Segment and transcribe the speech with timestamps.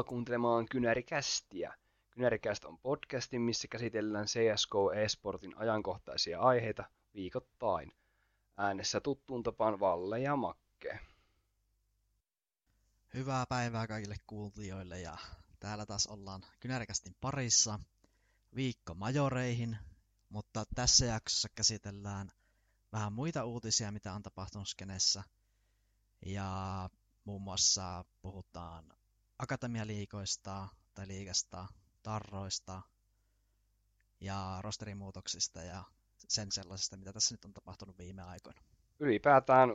[0.00, 1.74] Tervetuloa kuuntelemaan Kynärikästiä.
[2.10, 6.84] Kynärikäst on podcasti, missä käsitellään CSGO eSportin ajankohtaisia aiheita
[7.14, 7.92] viikoittain.
[8.56, 11.00] Äänessä tuttuun tapaan Valle ja Makke.
[13.14, 15.16] Hyvää päivää kaikille kuulijoille ja
[15.58, 17.78] täällä taas ollaan Kynärikästin parissa
[18.54, 19.76] viikko majoreihin,
[20.28, 22.32] mutta tässä jaksossa käsitellään
[22.92, 25.22] vähän muita uutisia, mitä on tapahtunut skenessä.
[26.26, 26.90] Ja
[27.24, 28.99] muun muassa puhutaan
[29.42, 31.66] akatemialiikoista tai liigasta,
[32.02, 32.82] tarroista
[34.20, 35.84] ja rosterimuutoksista ja
[36.16, 38.60] sen sellaisesta, mitä tässä nyt on tapahtunut viime aikoina.
[39.00, 39.70] Ylipäätään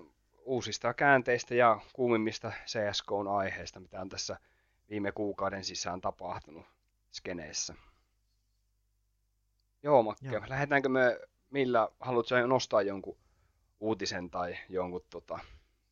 [0.45, 4.39] uusista käänteistä ja kuumimmista CSK-aiheista, mitä on tässä
[4.89, 6.65] viime kuukauden sisään tapahtunut
[7.11, 7.75] skeneessä.
[9.83, 10.41] Joo, Makke, Joo.
[10.47, 13.17] lähdetäänkö me, millä haluatko nostaa jonkun
[13.79, 15.39] uutisen tai jonkun tota,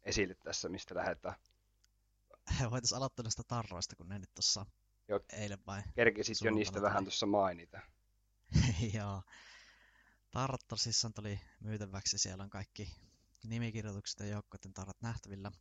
[0.03, 1.35] esille tässä, mistä lähdetään?
[2.71, 4.65] Voitaisiin aloittaa näistä tarroista, kun ne nyt tuossa
[5.33, 5.81] eilen vai?
[5.95, 6.83] Kerkesit jo niistä tuli.
[6.83, 7.79] vähän tuossa mainita.
[8.97, 9.21] Joo.
[10.31, 12.17] Tarrat tosissaan tuli myytäväksi.
[12.17, 12.95] Siellä on kaikki
[13.43, 15.51] nimikirjoitukset ja joukkoiden tarrat nähtävillä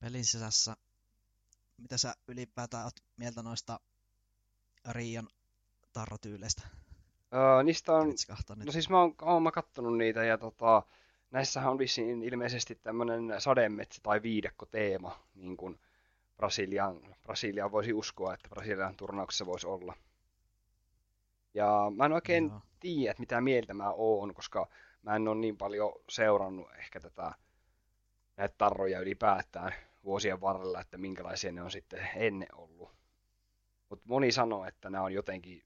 [0.00, 0.76] pelin sisässä.
[1.76, 3.80] Mitä sä ylipäätään oot mieltä noista
[4.90, 5.28] Rion
[5.92, 6.62] tarrotyyleistä?
[7.34, 8.14] Öö, niistä on,
[8.64, 10.82] no siis mä oon, oon mä kattonut niitä ja tota,
[11.32, 15.80] näissähän on vissiin ilmeisesti tämmöinen sademetsä tai viidekko teema, niin kuin
[16.36, 19.96] Brasilian, Brasilian voisi uskoa, että Brasilian turnauksessa voisi olla.
[21.54, 22.60] Ja mä en oikein Joo.
[22.80, 24.68] tiedä, että mitä mieltä mä oon, koska
[25.02, 27.32] mä en ole niin paljon seurannut ehkä tätä
[28.36, 29.72] näitä tarroja ylipäätään
[30.04, 32.90] vuosien varrella, että minkälaisia ne on sitten ennen ollut.
[33.88, 35.62] Mutta moni sanoo, että nämä on jotenkin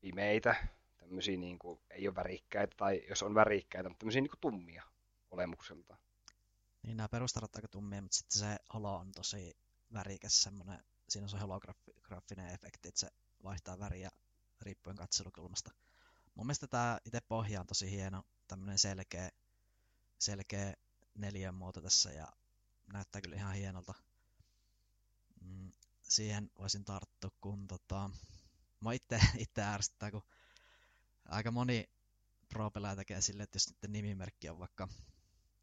[0.00, 0.54] pimeitä,
[1.12, 4.82] tämmöisiä niin kuin, ei ole värikkäitä, tai jos on värikkäitä, mutta tämmöisiä niin kuin tummia
[5.30, 5.96] olemukselta.
[6.82, 9.56] Niin nämä perustarat aika tummia, mutta sitten se holo on tosi
[9.92, 13.08] värikäs semmoinen, siinä on se holograafinen efekti, että se
[13.44, 14.10] vaihtaa väriä
[14.60, 15.70] riippuen katselukulmasta.
[16.34, 19.30] Mun mielestä tämä itse pohja on tosi hieno, tämmöinen selkeä,
[20.18, 20.74] selkeä
[21.14, 22.28] neljän muoto tässä ja
[22.92, 23.94] näyttää kyllä ihan hienolta.
[25.40, 25.72] Mm,
[26.02, 28.10] siihen voisin tarttua, kun tota,
[28.80, 30.22] mä itse, itse ärsyttää, kun
[31.28, 31.90] aika moni
[32.48, 34.88] pro tekee silleen, että jos nyt nimimerkki on vaikka,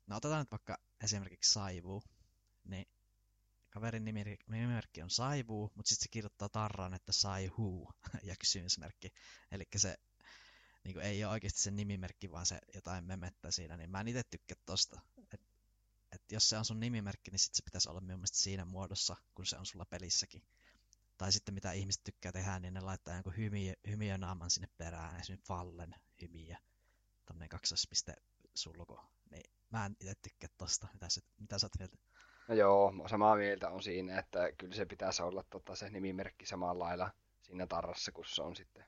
[0.07, 2.03] no otetaan nyt vaikka esimerkiksi Saivu,
[2.63, 2.85] niin
[3.69, 4.05] kaverin
[4.47, 7.89] nimimerkki on Saivu, mutta sitten se kirjoittaa tarran, että Saihu
[8.23, 9.13] ja kysymysmerkki.
[9.51, 9.97] Eli se
[10.83, 14.07] niin kuin ei ole oikeasti se nimimerkki, vaan se jotain memettä siinä, niin mä en
[14.07, 15.01] itse tykkää tosta.
[15.33, 15.41] Et,
[16.11, 19.45] et jos se on sun nimimerkki, niin sit se pitäisi olla mielestäni siinä muodossa, kun
[19.45, 20.43] se on sulla pelissäkin.
[21.19, 25.47] Tai sitten mitä ihmiset tykkää tehdä, niin ne laittaa jonkun hymiö, hymiönaaman sinne perään, esimerkiksi
[25.47, 26.55] Fallen hymiö,
[27.25, 28.13] tämmönen kaksospiste
[28.55, 28.99] sulku.
[29.31, 30.87] Niin mä en itse tykkää tosta.
[30.93, 31.97] Mitä sä, mitä sä oot mieltä?
[32.47, 36.83] No joo, samaa mieltä on siinä, että kyllä se pitäisi olla tota, se nimimerkki samalla
[36.83, 38.85] lailla siinä tarrassa, kun se on sitten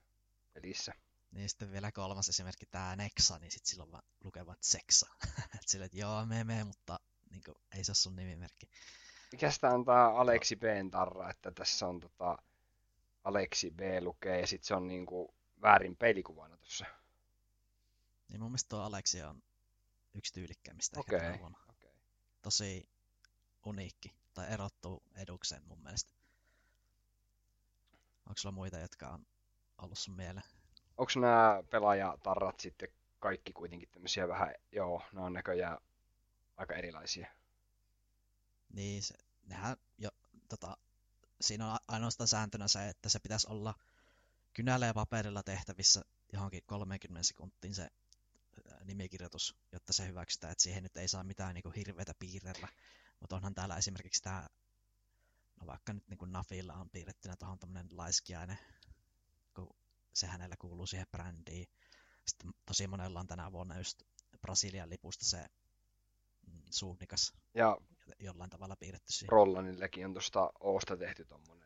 [0.53, 0.93] pelissä.
[1.31, 5.07] Niin sitten vielä kolmas esimerkki, tämä Nexa, niin sitten silloin vaan lukevat Seksa.
[5.55, 6.99] että sille, että joo, me me, mutta
[7.29, 8.69] niin kuin, ei se ole sun nimimerkki.
[9.31, 12.37] Mikä sitä on tämä Aleksi Bn tarra, että tässä on tota,
[13.23, 16.85] Aleksi B lukee ja sitten se on niinku väärin peilikuvana tuossa.
[18.29, 19.43] Niin mun mielestä tuo Aleksi on
[20.13, 21.19] yksi tyylikkäimmistä okay.
[21.19, 21.91] ehkä okay.
[22.41, 22.89] Tosi
[23.65, 26.13] uniikki tai erottuu edukseen mun mielestä.
[28.25, 29.25] Onko sulla muita, jotka on
[29.77, 30.45] ollut sun mieleen?
[30.97, 32.89] Onko nämä pelaajatarrat sitten
[33.19, 35.77] kaikki kuitenkin tämmöisiä vähän, joo, nämä on näköjään
[36.57, 37.27] aika erilaisia.
[38.73, 39.15] Niin, se,
[39.45, 40.09] nehän jo,
[40.49, 40.77] tota,
[41.41, 43.73] siinä on ainoastaan sääntönä se, että se pitäisi olla
[44.53, 46.01] kynällä ja paperilla tehtävissä
[46.33, 47.89] johonkin 30 sekuntiin se
[48.85, 52.67] nimikirjoitus, jotta se hyväksytään, että siihen nyt ei saa mitään niin kuin hirveätä piirrellä.
[53.19, 54.47] Mutta onhan täällä esimerkiksi tämä,
[55.59, 58.57] no vaikka nyt niin kuin Nafilla on piirrettynä tuohon tämmöinen laiskiainen,
[59.53, 59.69] kun
[60.13, 61.67] se hänellä kuuluu siihen brändiin.
[62.25, 64.03] Sitten tosi monella on tänä vuonna just
[64.41, 65.45] Brasilian lipusta se
[66.47, 67.77] mm, suunnikas ja
[68.19, 69.31] jollain tavalla piirretty siihen.
[69.31, 71.61] Rollanillekin on tuosta Oosta tehty tommonen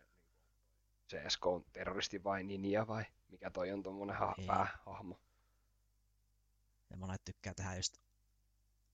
[1.09, 5.19] CSK on terroristi vai ninja vai mikä toi on tommonen ha- päähahmo.
[6.89, 7.97] Ja monet tykkää tehdä just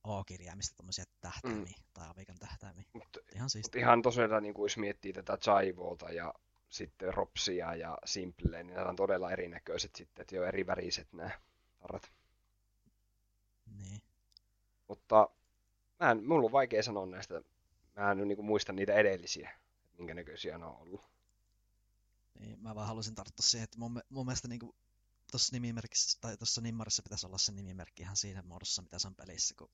[0.03, 1.83] O-kirjaimista tommosia tähtäimiä mm.
[1.93, 2.83] tai avikan tähtäimiä.
[2.93, 3.79] Mut, ihan siistiä.
[3.79, 6.33] Mut ihan tosiaan, niin kuin jos miettii tätä Chaivoota ja
[6.69, 11.29] sitten Ropsia ja Simple, niin nämä on todella erinäköiset sitten, että jo eri väriset nämä
[11.79, 12.11] tarrat.
[13.77, 14.01] Niin.
[14.87, 15.29] Mutta
[16.01, 17.41] mä en, mulla on vaikea sanoa näistä,
[17.95, 19.51] mä en niin muista niitä edellisiä,
[19.97, 21.01] minkä näköisiä ne on ollut.
[22.39, 24.73] Niin, mä vaan halusin tarttua siihen, että mun, mun mielestä niin
[25.31, 29.15] tuossa nimimerkissä, tai tuossa nimmarissa pitäisi olla se nimimerkki ihan siinä muodossa, mitä se on
[29.15, 29.69] pelissä, kun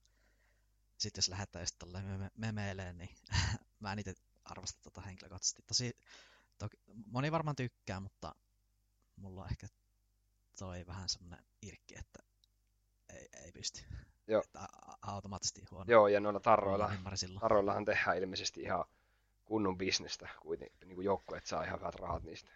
[0.98, 3.16] sitten jos lähdetään just tolleen me- memeileen, niin
[3.80, 4.14] mä en itse
[4.46, 5.62] arvosta tota henkilökohtaisesti.
[5.68, 5.98] Tosi,
[6.58, 8.36] toki, moni varmaan tykkää, mutta
[9.16, 9.68] mulla on ehkä
[10.60, 12.20] toi vähän semmoinen irkki, että
[13.10, 13.82] ei, ei pysty.
[14.28, 14.42] Joo.
[14.46, 14.68] Että
[15.02, 15.86] automaattisesti huono.
[15.88, 16.92] Joo, ja noilla tarroilla,
[17.40, 18.86] tarroillahan tehdään ilmeisesti ihan
[19.46, 22.52] kunnon bisnestä, kuitenkin niin kuin joukkueet saa ihan hyvät rahat niistä.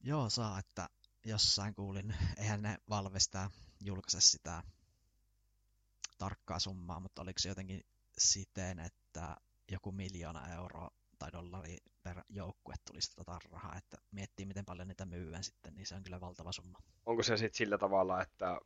[0.00, 0.88] Joo, saa, että
[1.24, 3.50] jossain kuulin, eihän ne Valvesta
[3.80, 4.62] julkaise sitä
[6.18, 7.84] tarkkaa summaa, mutta oliko se jotenkin
[8.18, 9.36] siten, että
[9.72, 15.04] joku miljoona euroa tai dollari per joukkue tulisi tätä rahaa, että miettii miten paljon niitä
[15.04, 16.78] myyvän sitten, niin se on kyllä valtava summa.
[17.06, 18.60] Onko se sitten sillä tavalla, että,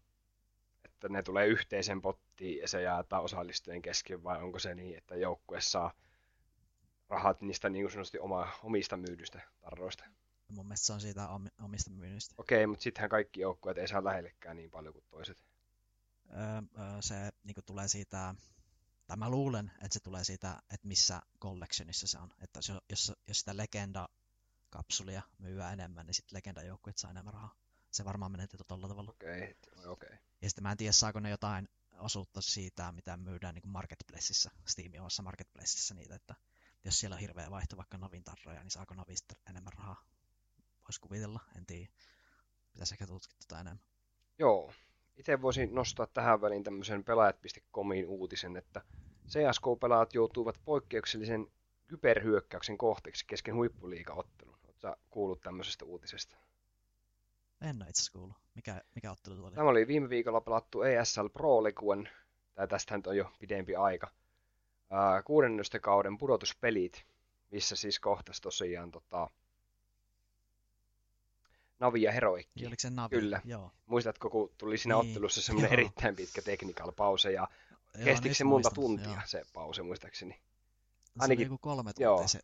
[1.01, 5.17] että ne tulee yhteisen pottiin ja se jaetaan osallistujien kesken, vai onko se niin, että
[5.17, 5.93] joukkue saa
[7.09, 10.05] rahat niistä niin sanotusti oma, omista myydystä tarroista?
[10.49, 11.29] Mun mielestä se on siitä
[11.63, 12.35] omista myynnistä.
[12.39, 15.45] Okei, mutta sittenhän kaikki joukkueet ei saa lähellekään niin paljon kuin toiset.
[16.31, 17.15] Öö, se
[17.45, 18.35] niin tulee siitä,
[19.07, 22.31] tai mä luulen, että se tulee siitä, että missä collectionissa se on.
[22.41, 27.55] Että jos, jos, sitä legenda-kapsulia myyä enemmän, niin sitten legenda-joukkueet saa enemmän rahaa.
[27.91, 29.11] Se varmaan menee tuolla tavalla.
[29.11, 30.09] Okei, okay, okei.
[30.09, 30.30] Okay.
[30.43, 35.01] Ja sitten mä en tiedä, saako ne jotain osuutta siitä, mitä myydään niin Marketplaceissa, Steamin
[35.01, 36.35] omassa Marketplaceissa niitä, että
[36.85, 40.05] jos siellä on hirveä vaihto vaikka Navin tarroja, niin saako Navista enemmän rahaa?
[40.85, 41.93] Voisi kuvitella, en tiedä.
[42.73, 43.85] Pitäisi ehkä tutkia tätä enemmän.
[44.39, 44.73] Joo,
[45.17, 48.81] itse voisin nostaa tähän väliin tämmöisen pelaajat.comin uutisen, että
[49.29, 51.47] CSK-pelaajat joutuivat poikkeuksellisen
[51.87, 54.59] kyberhyökkäyksen kohteeksi kesken huippuliigaottelun.
[54.65, 56.37] Oletko kuullut tämmöisestä uutisesta?
[57.61, 58.37] En ole itse asiassa kuullut.
[58.61, 59.55] Mikä, mikä ottelu tuo oli?
[59.55, 62.11] Tämä oli viime viikolla pelattu ESL Pro League,
[62.55, 64.11] tai tästähän on jo pidempi aika.
[64.91, 67.07] Uh, kuudennesta kauden pudotuspelit,
[67.51, 69.31] missä siis kohtas tosiaan tota,
[71.79, 72.53] Navi ja Heroikki.
[72.55, 73.17] Niin, oliko se Navi?
[73.17, 73.41] Kyllä.
[73.45, 73.73] Joo.
[73.87, 75.09] Muistatko, kun tuli siinä niin.
[75.09, 77.49] ottelussa semmoinen erittäin pitkä technical pause ja
[77.95, 79.27] Joo, kestikö se monta muistan, tuntia joo.
[79.27, 80.33] se pause muistaakseni?
[80.33, 80.41] Se
[81.19, 81.47] Ainakin...
[81.47, 82.29] oli joku kolme tuntia joo.
[82.29, 82.41] se.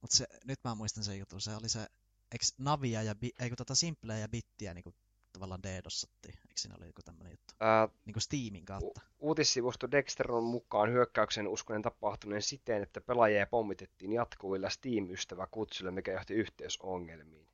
[0.00, 1.86] Mutta se, nyt mä muistan sen jutun, se oli se,
[2.32, 4.94] eikö Navia ja, eikö tota Simpleä ja Bittiä niin kuin
[5.32, 7.54] tavallaan DDoSattiin, eikö siinä oli joku tämmöinen juttu?
[7.60, 9.00] Ää, niin kuin Steamin kautta.
[9.04, 16.12] U- uutissivusto Dexteron mukaan hyökkäyksen uskonen tapahtuneen siten, että pelaajia pommitettiin jatkuvilla Steam-ystävä kutsuilla, mikä
[16.12, 17.48] johti yhteysongelmiin.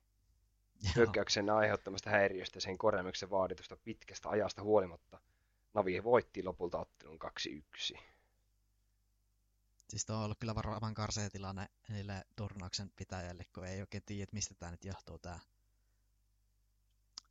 [0.95, 5.19] Hyökkäyksen aiheuttamasta häiriöstä sen korjaamuksen vaaditusta pitkästä ajasta huolimatta
[5.73, 7.19] Navi voitti lopulta ottelun
[7.93, 7.99] 2-1.
[9.89, 14.29] Siis tuo on ollut kyllä varmaan karsea tilanne niille turnauksen pitäjälle, kun ei oikein tiedä,
[14.31, 15.39] mistä tämä nyt johtuu tämä.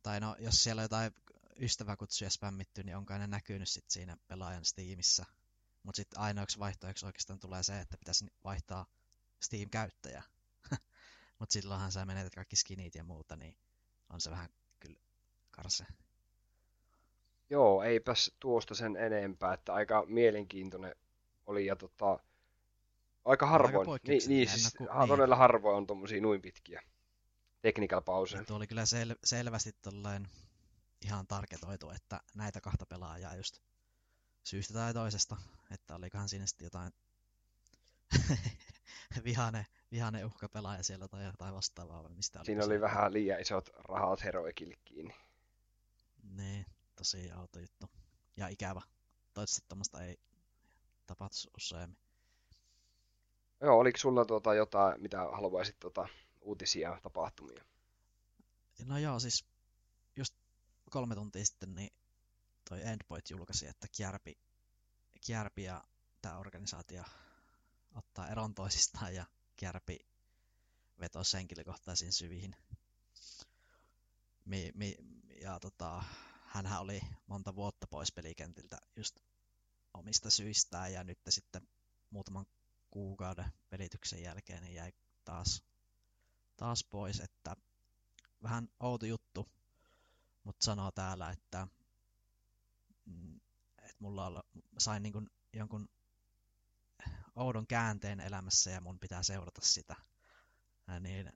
[0.03, 1.11] Tai no, jos siellä on jotain
[1.59, 5.25] ystäväkutsuja spämmitty, niin onko ne näkynyt sit siinä pelaajan Steamissa.
[5.83, 8.85] Mutta sitten ainoaksi vaihtoehdoksi oikeastaan tulee se, että pitäisi vaihtaa
[9.39, 10.23] Steam-käyttäjä.
[11.39, 13.57] Mutta silloinhan sä menetät kaikki skinit ja muuta, niin
[14.09, 14.49] on se vähän
[14.79, 14.99] kyllä
[15.51, 15.85] karse.
[17.49, 20.95] Joo, eipäs tuosta sen enempää, että aika mielenkiintoinen
[21.45, 22.19] oli ja tota,
[23.25, 24.89] aika harvoin, aika niin, niin, siis, niin.
[25.07, 26.81] todella harvoin on tommosia noin pitkiä
[27.61, 28.43] technical pause.
[28.43, 30.27] Tuo oli kyllä sel- selvästi tollain
[31.01, 33.59] ihan tarketoitu, että näitä kahta pelaajaa just
[34.43, 35.37] syystä tai toisesta,
[35.71, 36.93] että olikohan siinä sitten jotain
[39.25, 42.09] vihane, vihane uhkapelaaja siellä tai jotain vastaavaa.
[42.09, 45.15] Mistä Siinä oli, oli vähän liian isot rahat heroikille kiinni.
[46.23, 47.89] Niin, tosi auto juttu.
[48.37, 48.81] Ja ikävä.
[49.33, 50.17] Toivottavasti tämmöistä ei
[51.07, 52.04] tapahtu useammin.
[53.61, 56.07] Joo, oliko sulla tuota jotain, mitä haluaisit tuota,
[56.41, 57.63] uutisia tapahtumia?
[58.85, 59.45] No joo, siis
[60.15, 60.35] just
[60.89, 61.93] kolme tuntia sitten niin
[62.69, 64.37] toi Endpoint julkaisi, että Kjärpi,
[65.25, 65.83] Kjärpi ja
[66.21, 67.03] tämä organisaatio
[67.95, 69.99] ottaa eron toisistaan ja Kärpi
[70.99, 72.55] vetosi henkilökohtaisiin syviin.
[74.45, 74.95] Mi, mi,
[75.41, 76.03] ja tota,
[76.45, 79.19] hänhän oli monta vuotta pois pelikentiltä just
[79.93, 81.67] omista syistään ja nyt sitten
[82.09, 82.45] muutaman
[82.95, 84.93] kuukauden pelityksen jälkeen niin jäi
[85.25, 85.63] taas,
[86.57, 87.55] taas pois, että
[88.43, 89.49] vähän outo juttu,
[90.43, 91.67] mutta sanoo täällä, että,
[93.05, 93.39] mm,
[93.77, 94.43] että mulla olla,
[94.77, 95.89] sain niin jonkun
[97.35, 99.95] oudon käänteen elämässä ja mun pitää seurata sitä.
[100.87, 101.33] Ja niin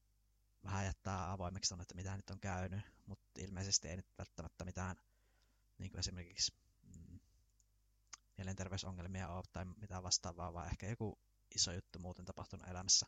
[0.63, 4.95] vähän jättää avoimeksi on, että mitä nyt on käynyt, mutta ilmeisesti ei nyt välttämättä mitään
[5.77, 7.19] niin kuin esimerkiksi mm,
[8.37, 11.19] mielenterveysongelmia ole tai mitään vastaavaa, vaan ehkä joku
[11.55, 13.05] iso juttu muuten tapahtunut elämässä.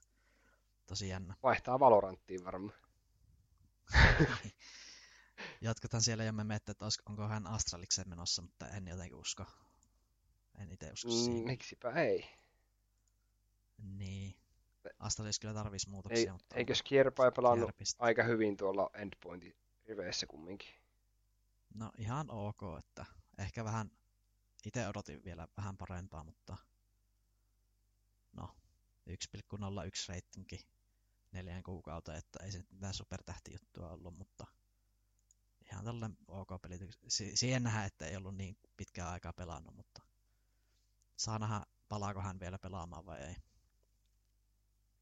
[0.85, 1.35] Tosi jännä.
[1.43, 2.77] Vaihtaa Valoranttiin varmaan.
[5.61, 9.45] Jatkothan siellä ja me miettii, että onko hän Astralikseen menossa, mutta en jotenkin usko.
[10.59, 11.41] En itse usko siihen.
[11.41, 12.29] Mm, miksipä ei.
[13.77, 14.35] Niin.
[14.99, 16.31] Astralis kyllä tarvisi muutoksia.
[16.31, 18.03] Ei, mutta eikö Skierpai pelannut kierpistä.
[18.03, 19.55] aika hyvin tuolla endpointin
[19.85, 20.69] riveissä kumminkin?
[21.73, 23.05] No ihan ok, että
[23.37, 23.91] ehkä vähän,
[24.65, 26.57] itse odotin vielä vähän parempaa, mutta
[28.31, 28.55] no,
[29.09, 30.59] 1,01 ratingi
[31.31, 34.45] neljän kuukautta, että ei se mitään supertähtijuttua ollut, mutta
[35.71, 36.79] ihan tällainen ok peli.
[37.33, 40.01] Siihen nähdään, että ei ollut niin pitkää aikaa pelannut, mutta
[41.17, 43.35] saa nähdä, palaako hän vielä pelaamaan vai ei.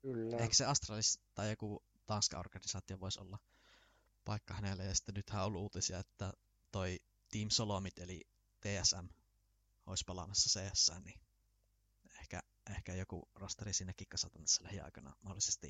[0.01, 0.37] Kyllä.
[0.37, 3.39] Eikö se Astralis tai joku Tanska-organisaatio voisi olla
[4.25, 6.33] paikka hänelle, ja sitten nythän on ollut uutisia, että
[6.71, 6.99] toi
[7.31, 8.27] Team Solomit, eli
[8.59, 9.07] TSM,
[9.85, 11.21] olisi palaamassa CS, niin
[12.69, 15.69] ehkä, joku rosteri sinne kikkasatan tässä lähiaikana mahdollisesti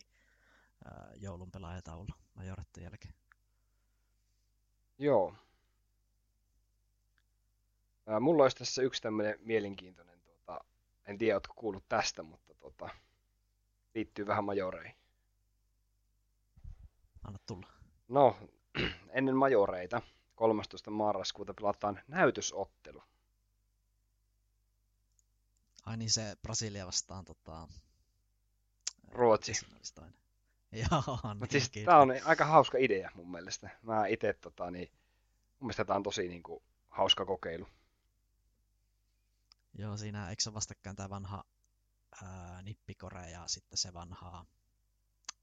[0.86, 3.14] ää, joulun pelaajataulu majoretten jälkeen.
[4.98, 5.36] Joo.
[8.08, 10.64] Ää, mulla olisi tässä yksi tämmöinen mielenkiintoinen, tuota,
[11.06, 12.90] en tiedä, oletko kuullut tästä, mutta tuota,
[13.96, 14.96] liittyy vähän majoreihin.
[17.24, 17.68] Anna tulla.
[18.08, 18.38] No,
[19.18, 20.02] ennen majoreita
[20.36, 20.92] 13.
[20.92, 23.04] marraskuuta pelataan näytösottelu.
[25.90, 27.68] Ai niin se Brasilia vastaan tota...
[29.08, 29.54] Ruotsi.
[30.72, 33.70] Joo, Mutta siis tää on aika hauska idea mun mielestä.
[33.82, 34.92] Mä itse tota niin,
[35.60, 37.68] mun mielestä tää on tosi niinku hauska kokeilu.
[39.74, 41.44] Joo, siinä eikö se vastakkain tää vanha
[42.24, 44.46] ää, nippikore ja sitten se vanha,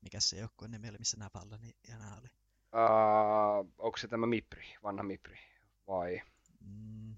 [0.00, 2.28] mikä se joukkueen nimi oli, missä nämä palloni ja nämä oli?
[2.72, 5.38] Uh, onko se tämä Mipri, vanha Mipri,
[5.86, 6.22] vai?
[6.60, 7.16] Mm.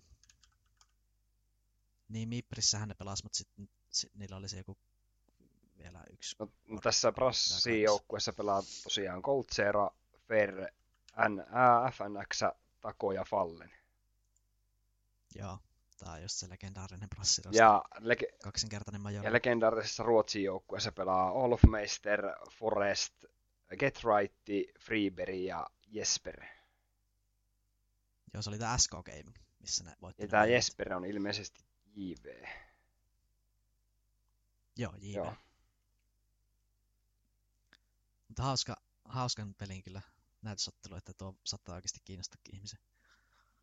[2.08, 4.78] Niin, Miprissähän ne pelasi, mutta sitten sit, niillä oli se joku
[5.78, 6.36] vielä yksi.
[6.38, 9.90] No, no tässä Brassin joukkueessa pelaa tosiaan Coltsera,
[10.28, 10.72] Fer,
[11.28, 12.42] N, Ä, FNX,
[12.80, 13.70] Tako ja Fallen.
[15.34, 15.58] Joo,
[15.98, 17.58] tää on just se legendaarinen Brassirosta.
[17.62, 19.24] Ja, lege- kaksinkertainen major.
[19.24, 23.24] Ja legendaarisessa Ruotsin joukkueessa pelaa Olofmeister, Forest,
[23.78, 24.00] Get
[24.80, 26.44] Freeberry ja Jesper.
[28.34, 30.22] Joo, se oli tämä SK Gaming, missä ne voitti.
[30.22, 31.67] Ja tämä Jesper on ilmeisesti
[31.98, 32.44] JV.
[34.76, 35.16] Joo, JV.
[35.16, 35.34] Joo.
[38.28, 40.00] Mutta hauska, hauskan pelin kyllä
[40.42, 42.78] näytösottelu, että tuo saattaa oikeasti kiinnostakin ihmisiä.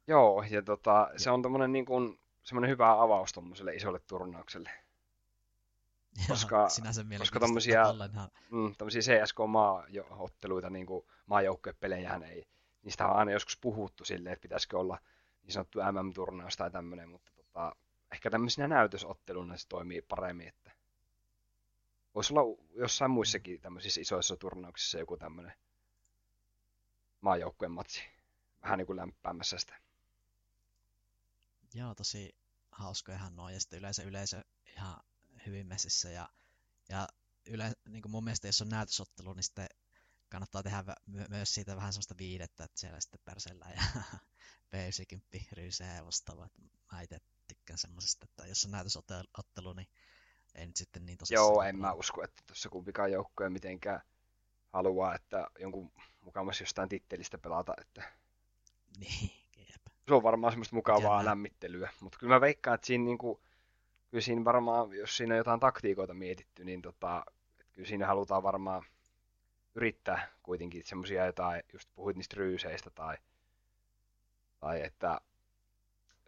[0.07, 4.71] Joo, ja tota, se on tommonen niin kuin, semmoinen hyvä avaus tuommoiselle isolle turnaukselle.
[6.27, 6.67] Koska,
[7.17, 7.83] koska tommosia,
[8.51, 12.47] mm, tommosia CSK-maaotteluita, niin kuin maajoukkuepelejähän ei,
[12.83, 14.97] niistä on aina joskus puhuttu silleen, että pitäisikö olla
[15.43, 17.75] niin sanottu MM-turnaus tai tämmöinen, mutta tota,
[18.15, 20.71] ehkä tämmöisinä näytösotteluna se toimii paremmin, että
[22.15, 25.53] voisi olla jossain muissakin tämmöisissä isoissa turnauksissa joku tämmöinen
[27.21, 28.03] maajoukkueen matsi,
[28.61, 29.79] vähän niin kuin lämpäämässä sitä.
[31.73, 32.35] Joo, tosi
[32.71, 34.97] hauskojahan noin, ja sitten yleensä yleisö ihan
[35.45, 36.29] hyvin messissä, ja,
[36.89, 37.07] ja
[37.45, 39.67] yle, niin kuin mun mielestä jos on näytösottelu, niin sitten
[40.29, 43.81] kannattaa tehdä my- myös siitä vähän sellaista viidettä, että siellä sitten persellä ja
[44.71, 46.49] P90 ryysää ja vastaavaa.
[46.91, 47.19] Mä itse
[47.65, 49.87] tykkään semmoisesta, että jos on näytösottelu, niin
[50.55, 51.43] ei nyt sitten niin tosiaan.
[51.43, 54.01] Joo, en mä usko, että tuossa kumpikaan joukkoja mitenkään
[54.73, 55.91] haluaa, että jonkun
[56.21, 58.03] mukavasti jostain tittelistä pelata, että
[58.99, 59.81] niin, jep.
[60.07, 61.29] Se on varmaan semmoista mukavaa Jännä.
[61.29, 63.41] lämmittelyä, mutta kyllä mä veikkaan, että siinä, niinku,
[64.11, 67.25] kyllä siinä varmaan, jos siinä on jotain taktiikoita mietitty, niin tota,
[67.71, 68.83] kyllä siinä halutaan varmaan
[69.75, 73.17] yrittää kuitenkin semmoisia jotain, just puhuit niistä ryyseistä tai,
[74.59, 75.21] tai että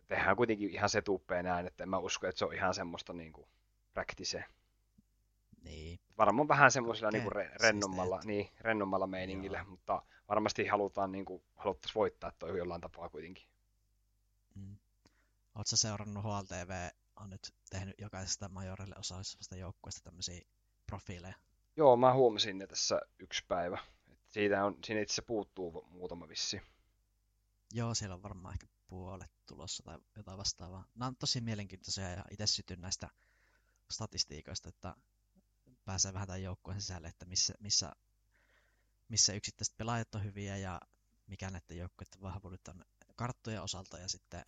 [0.07, 3.13] tehdään kuitenkin ihan se tuppeen näin, että en mä usko, että se on ihan semmoista
[3.13, 3.47] niinku
[3.93, 4.45] practice.
[5.63, 5.99] Niin.
[6.17, 9.69] Varmaan vähän semmoisella niinku re, rennommalla, niin, rennommalla meiningillä, Joo.
[9.69, 13.47] mutta varmasti halutaan niinku, haluttaisiin voittaa toi jollain tapaa kuitenkin.
[14.55, 14.77] Mm.
[15.55, 20.41] Oletko seurannut HLTV on nyt tehnyt jokaisesta majorille osallisuvasta joukkueesta tämmöisiä
[20.85, 21.35] profiileja?
[21.77, 23.79] Joo, mä huomasin ne tässä yksi päivä.
[24.11, 26.61] Et siitä on, siinä itse puuttuu muutama vissi.
[27.73, 30.86] Joo, siellä on varmaan ehkä puolet tulossa tai jotain vastaavaa.
[30.96, 33.10] Nämä on tosi mielenkiintoisia ja itse sytyn näistä
[33.91, 34.96] statistiikoista, että
[35.86, 37.91] pääsee vähän tämän joukkueen sisälle, että missä, missä,
[39.10, 40.82] missä yksittäiset pelaajat on hyviä ja
[41.27, 44.44] mikä näiden joukkueiden vahvuudet on karttojen osalta ja sitten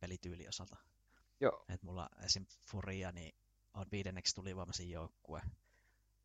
[0.00, 0.76] pelityyli osalta.
[1.40, 1.64] Joo.
[1.68, 2.46] Et mulla esim.
[2.70, 3.34] Furia niin
[3.74, 5.42] on viidenneksi tulivoimaisin joukkue.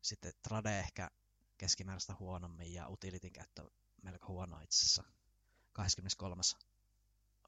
[0.02, 1.10] Sitten Trade ehkä
[1.58, 3.70] keskimääräistä huonommin ja Utilitin käyttö
[4.02, 5.04] melko huono itse asiassa.
[5.72, 6.42] 23.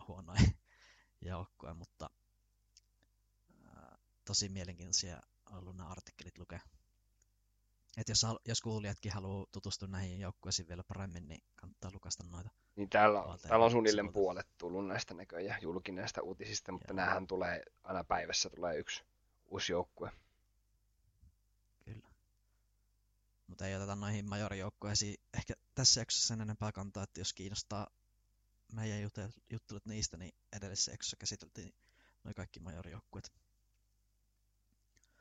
[0.08, 0.58] huonoin
[1.20, 2.10] joukkue, mutta
[3.64, 5.20] ää, tosi mielenkiintoisia
[5.50, 6.60] ollut nämä artikkelit lukea.
[7.96, 12.50] Et jos, jos kuulijatkin haluaa tutustua näihin joukkueisiin vielä paremmin, niin kannattaa lukasta noita.
[12.76, 16.96] Niin täällä, on, täällä on suunnilleen puolet tullut näistä näköjään julki näistä uutisista, mutta Joo.
[16.96, 19.04] näähän tulee aina päivässä tulee yksi
[19.46, 20.10] uusi joukkue.
[21.84, 22.08] Kyllä.
[23.46, 27.86] Mutta ei oteta noihin majorijoukkueisiin ehkä tässä jaksossa sen enempää kantaa, että jos kiinnostaa
[28.72, 29.10] meidän
[29.50, 31.74] juttelut niistä, niin edellisessä jaksossa käsiteltiin
[32.24, 33.32] noin kaikki majorijoukkueet.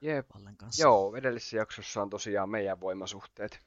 [0.01, 0.27] Jep.
[0.35, 0.83] Vallen kanssa.
[0.83, 3.59] Joo, edellisessä jaksossa on tosiaan meidän voimasuhteet.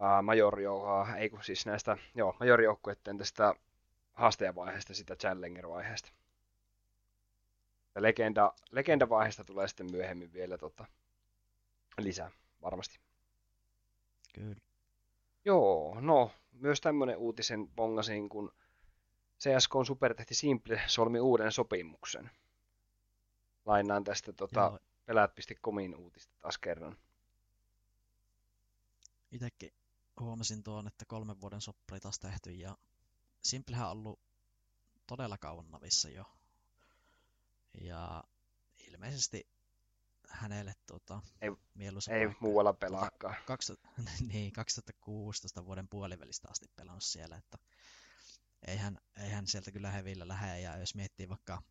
[0.00, 3.54] Uh, ei kun siis näistä, joo, majorjoukkueiden tästä
[4.12, 6.12] haastajavaiheesta, sitä Challenger-vaiheesta.
[7.94, 10.86] Ja legenda, legenda-vaiheesta tulee sitten myöhemmin vielä tota,
[11.98, 12.30] lisää,
[12.62, 12.98] varmasti.
[14.34, 14.65] Kyllä.
[15.46, 18.52] Joo, no, myös tämmöinen uutisen bongasin, kun
[19.40, 22.30] CSK on supertähti Simple solmi uuden sopimuksen.
[23.66, 26.96] Lainaan tästä tota, pelaat.comin uutista taas kerran.
[29.32, 29.72] Itekin
[30.20, 32.76] huomasin tuon, että kolmen vuoden soppari taas tehty ja
[33.42, 34.20] Simplehän on ollut
[35.06, 36.24] todella kauan navissa jo.
[37.80, 38.24] Ja
[38.78, 39.46] ilmeisesti
[40.28, 42.46] hänelle tuota, ei, mieluisa ei paikka.
[42.46, 43.34] muualla pelaakaan.
[43.34, 43.88] Tuota, 20,
[44.32, 47.58] niin, 2016 vuoden puolivälistä asti pelannut siellä, että
[48.66, 51.62] eihän, eihän sieltä kyllä hevillä lähde, ja jos miettii vaikka,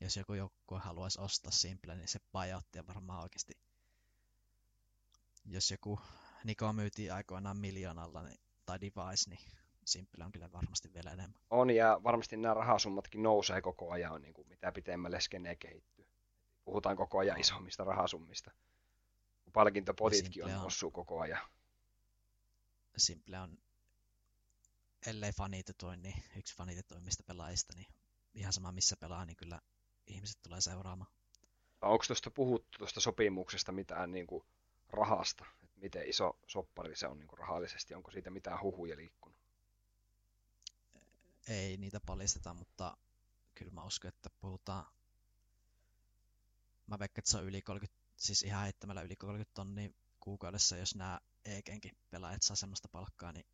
[0.00, 3.52] jos joku joukkue haluaisi ostaa Simple, niin se buyouttia varmaan oikeasti,
[5.44, 6.00] jos joku
[6.44, 9.40] Niko myytiin aikoinaan miljoonalla, niin, tai Device, niin
[9.84, 11.40] Simple on kyllä varmasti vielä enemmän.
[11.50, 15.97] On, ja varmasti nämä rahasummatkin nousee koko ajan, niin kuin mitä pitemmälle skene kehittyy.
[16.68, 18.50] Puhutaan koko ajan isommista rahasummista.
[19.52, 21.48] Palkintopotitkin on noussut koko ajan.
[22.96, 23.58] Simple on,
[25.06, 27.86] ellei fanitetuin, niin yksi fanitetuimmista pelaajista, niin
[28.34, 29.60] ihan sama missä pelaa, niin kyllä
[30.06, 31.10] ihmiset tulee seuraamaan.
[31.82, 34.44] Onko tuosta puhuttu tuosta sopimuksesta mitään niin kuin
[34.90, 35.46] rahasta?
[35.64, 37.94] Että miten iso soppari se on niin kuin rahallisesti?
[37.94, 39.38] Onko siitä mitään huhuja liikkunut?
[41.48, 42.96] Ei niitä paljasteta, mutta
[43.54, 44.86] kyllä mä uskon, että puhutaan
[46.88, 49.90] mä veikkaan, että se on yli 30, siis ihan heittämällä yli 30 tonnia
[50.20, 53.46] kuukaudessa, jos nämä EGenkin pelaajat saa semmoista palkkaa, niin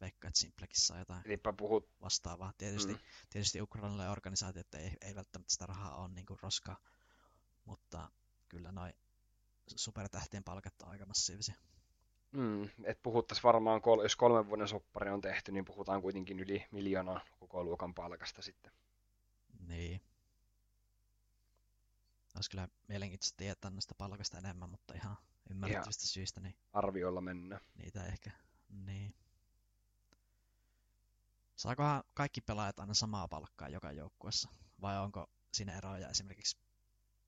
[0.00, 1.88] veikkaan, että Simplekin saa jotain Niinpä puhut.
[2.00, 2.52] vastaavaa.
[2.58, 2.98] Tietysti, mm.
[3.30, 6.76] tietysti ukrainalainen organisaatio, että ei, ei välttämättä sitä rahaa ole niin kuin roskaa,
[7.64, 8.10] mutta
[8.48, 8.92] kyllä noin
[9.76, 11.54] supertähtien palkat on aika massiivisia.
[12.32, 17.20] Mm, et puhuttaisiin varmaan, jos kolmen vuoden soppari on tehty, niin puhutaan kuitenkin yli miljoonan
[17.38, 18.72] koko luokan palkasta sitten.
[19.68, 20.00] Niin.
[22.34, 25.16] Olisi kyllä mielenkiintoista tietää näistä palkasta enemmän, mutta ihan
[25.50, 26.40] ymmärrettävistä syistä.
[26.40, 27.60] Niin arvioilla mennä.
[27.74, 28.30] Niitä ehkä,
[28.68, 29.14] niin.
[31.56, 34.48] Saakohan kaikki pelaajat aina samaa palkkaa joka joukkuessa?
[34.80, 36.58] Vai onko siinä eroja esimerkiksi,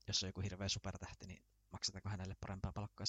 [0.07, 3.05] jos on joku hirveä supertähti, niin maksetaanko hänelle parempaa palkkaa?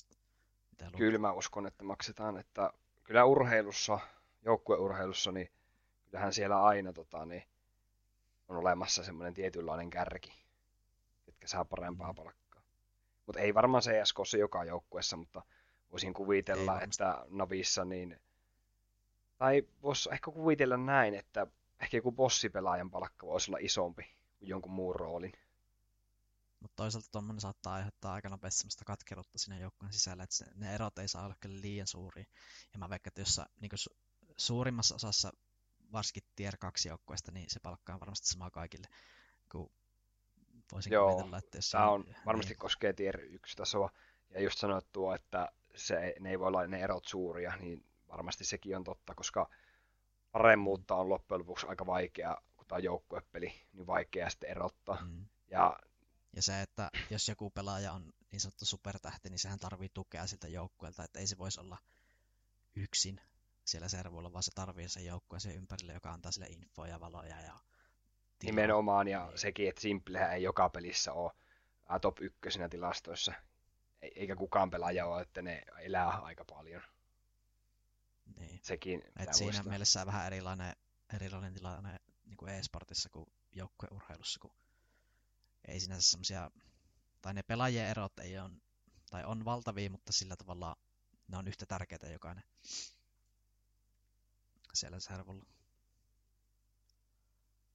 [0.70, 2.38] Mitä kyllä mä uskon, että maksetaan.
[2.38, 2.72] Että
[3.04, 3.98] kyllä urheilussa,
[4.42, 5.52] joukkueurheilussa, niin
[6.04, 7.42] kyllähän siellä aina tota, niin
[8.48, 10.47] on olemassa semmoinen tietynlainen kärki
[11.28, 12.62] ketkä saa parempaa palkkaa.
[13.26, 15.42] Mutta ei varmaan CSKssa joka joukkuessa, mutta
[15.92, 18.20] voisin kuvitella, että Navissa niin...
[19.38, 21.46] Tai voisi ehkä kuvitella näin, että
[21.80, 24.02] ehkä joku bossipelaajan palkka voisi olla isompi
[24.38, 25.32] kuin jonkun muun roolin.
[26.60, 30.98] Mutta toisaalta tuommoinen saattaa aiheuttaa aika nopeasti sellaista katkeruutta sinne joukkueen sisällä, että ne erot
[30.98, 32.24] ei saa olla kyllä liian suuria.
[32.72, 33.90] Ja mä veikkaan, että jos niin su,
[34.36, 35.32] suurimmassa osassa
[35.92, 38.86] varsinkin tier 2 joukkueesta, niin se palkka on varmasti sama kaikille.
[39.52, 39.70] Kun
[40.72, 42.16] voisin Joo, kuvitella, että jos tämä on, niin...
[42.26, 43.90] varmasti koskee tier 1 tasoa.
[44.30, 48.76] Ja just sanottua, että se, ne ei voi olla ne erot suuria, niin varmasti sekin
[48.76, 49.50] on totta, koska
[50.32, 55.04] paremmuutta on loppujen lopuksi aika vaikea, kun tämä on joukkuepeli, niin vaikea sitten erottaa.
[55.04, 55.26] Mm.
[55.50, 55.78] Ja,
[56.36, 60.48] ja se, että jos joku pelaaja on niin sanottu supertähti, niin sehän tarvii tukea siltä
[60.48, 61.78] joukkueelta, että ei se voisi olla
[62.76, 63.20] yksin
[63.64, 67.40] siellä servuilla, vaan se tarvii sen joukkueen sen ympärille, joka antaa sille infoja ja valoja
[67.40, 67.58] ja
[68.38, 68.50] tilaa.
[68.52, 71.32] Nimenomaan, ja sekin, että Simplehän ei joka pelissä ole
[72.00, 73.32] top ykkösenä tilastoissa,
[74.02, 76.82] eikä kukaan pelaaja ole, että ne elää aika paljon.
[78.36, 78.60] Niin.
[78.62, 79.70] Sekin Et siinä muistaa.
[79.70, 80.76] mielessä vähän erilainen,
[81.16, 84.54] erilainen tilanne niin kuin e-sportissa kuin joukkueurheilussa, kun
[85.68, 86.50] ei sinänsä semmoisia,
[87.22, 88.50] tai ne pelaajien erot ei ole,
[89.10, 90.76] tai on valtavia, mutta sillä tavalla
[91.28, 92.44] ne on yhtä tärkeitä jokainen
[94.74, 95.44] siellä servulla.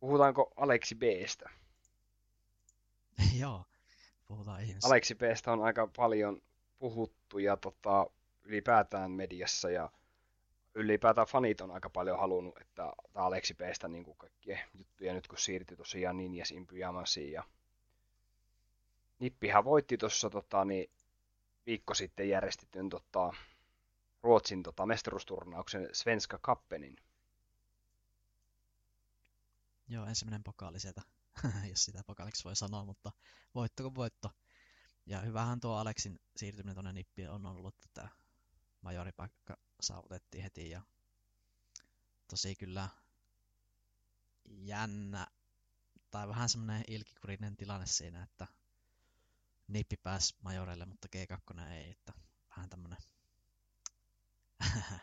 [0.04, 1.50] Puhutaanko Aleksi Bstä?
[3.42, 3.66] Joo,
[4.28, 4.88] puhutaan ihmistä.
[4.88, 6.42] Aleksi Bstä on aika paljon
[6.80, 8.08] puhuttu ja tota,
[8.44, 9.90] ylipäätään mediassa ja
[10.76, 15.28] ylipäätään fanit on aika paljon halunnut, että tämä Aleksi Bstä niin kuin kaikkien juttuja nyt
[15.28, 17.44] kun siirtyi tosiaan Ninjas in Pyjamasiin ja
[19.20, 20.90] Nippihän voitti tuossa tota, niin,
[21.66, 23.34] viikko sitten järjestetyn tota,
[24.24, 26.96] Ruotsin tota, mestaruusturnauksen Svenska Kappenin
[29.88, 31.02] Joo, ensimmäinen pokaali sieltä,
[31.70, 33.12] jos sitä pokaaliksi voi sanoa, mutta
[33.56, 34.32] voitto kuin voitto.
[35.06, 38.10] Ja hyvähän tuo Aleksin siirtyminen tuonne nippiin on ollut, että
[38.82, 40.82] majoripaikka saavutettiin heti ja
[42.28, 42.90] tosi kyllä
[44.46, 45.28] jännä
[46.12, 48.48] tai vähän semmoinen ilkikurinen tilanne siinä, että
[49.68, 52.14] Nippi pääsi majorelle, mutta G2 ei, että
[52.50, 52.98] vähän tämmönen,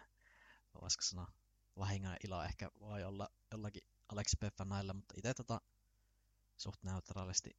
[0.80, 1.32] voisiko sanoa,
[1.78, 5.60] vahingon ilo ehkä voi olla jollakin Aleksi Peffanailla, mutta itse tota
[6.56, 7.50] suht neutraalisti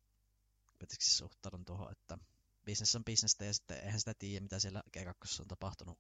[1.00, 2.18] suhtaudun tuohon, että
[2.66, 6.00] business on business ja sitten eihän sitä tiedä, mitä siellä G2 on tapahtunut.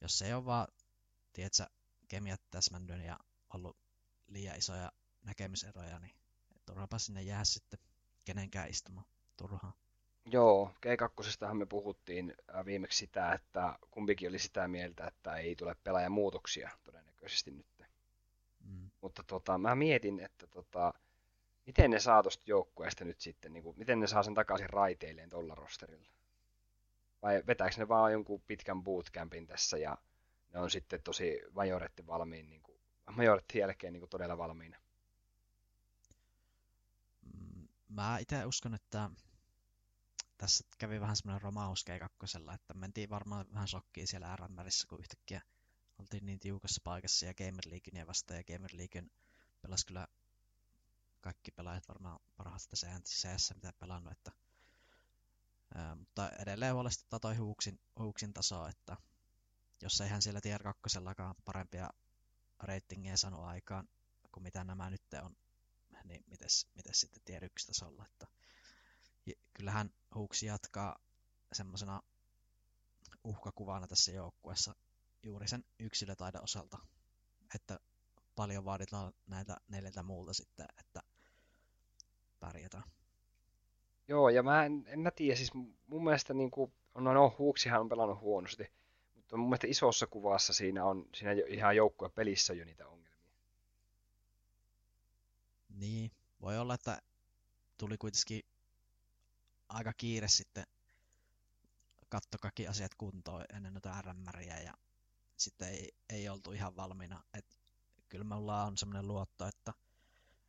[0.00, 0.68] Jos se ei ole vaan,
[1.32, 1.66] tiedätkö,
[2.08, 3.18] kemiat täsmännyt ja
[3.54, 3.76] ollut
[4.26, 4.92] liian isoja
[5.24, 6.16] näkemyseroja, niin
[6.66, 7.78] turhapa sinne jää sitten
[8.24, 9.72] kenenkään istumaan turhaan.
[10.24, 15.76] Joo, G2 me puhuttiin äh, viimeksi sitä, että kumpikin oli sitä mieltä, että ei tule
[15.84, 17.75] pelaajamuutoksia todennäköisesti nyt.
[19.06, 20.94] Mutta tota, mä mietin, että tota,
[21.66, 25.30] miten ne saa tuosta joukkueesta nyt sitten, niin kuin, miten ne saa sen takaisin raiteilleen
[25.30, 26.10] tuolla rosterilla?
[27.22, 29.98] Vai vetääkö ne vaan jonkun pitkän bootcampin tässä ja
[30.52, 32.80] ne on sitten tosi majoretti valmiin, niin kuin,
[33.16, 34.78] majoretti jälkeen niin kuin todella valmiina?
[37.22, 39.10] Mm, mä itse uskon, että
[40.38, 45.40] tässä kävi vähän semmoinen romaus G2, että mentiin varmaan vähän shokkiin siellä RMRissä, kun yhtäkkiä
[45.98, 49.10] oltiin niin tiukassa paikassa ja Gamer Leaguea vastaan ja Gamer Leaguein
[49.62, 50.08] pelasi kyllä
[51.20, 54.32] kaikki pelaajat varmaan parhaasta CS, mitä pelannut, että
[55.74, 58.96] ää, mutta edelleen huolestuttaa toi huuksin, huuksin taso, että
[59.82, 60.98] jos ei hän siellä tier 2
[61.44, 61.90] parempia
[62.58, 63.88] ratingeja saanut aikaan
[64.32, 65.36] kuin mitä nämä nyt on,
[66.04, 68.26] niin mites, mites sitten tier 1 tasolla, että
[69.54, 70.98] kyllähän huuksi jatkaa
[71.52, 72.02] semmoisena
[73.24, 74.74] uhkakuvana tässä joukkueessa
[75.22, 76.78] juuri sen yksilötaidon osalta,
[77.54, 77.80] että
[78.36, 81.02] paljon vaaditaan näitä neljältä muulta sitten, että
[82.40, 82.84] pärjätään.
[84.08, 85.54] Joo, ja mä en, en mä tiedä, siis
[85.86, 88.72] mun mielestä niin kuin, no, no Huuksihan on pelannut huonosti,
[89.14, 93.16] mutta mun mielestä isossa kuvassa siinä on siinä ihan joukkue pelissä jo niitä ongelmia.
[95.68, 97.02] Niin, voi olla, että
[97.78, 98.42] tuli kuitenkin
[99.68, 100.66] aika kiire sitten
[102.08, 104.72] katto kaikki asiat kuntoon ennen noita RMRiä ja
[105.36, 107.22] sitten ei, ei oltu ihan valmiina.
[107.34, 107.58] Et
[108.08, 109.72] kyllä me ollaan semmoinen luotto, että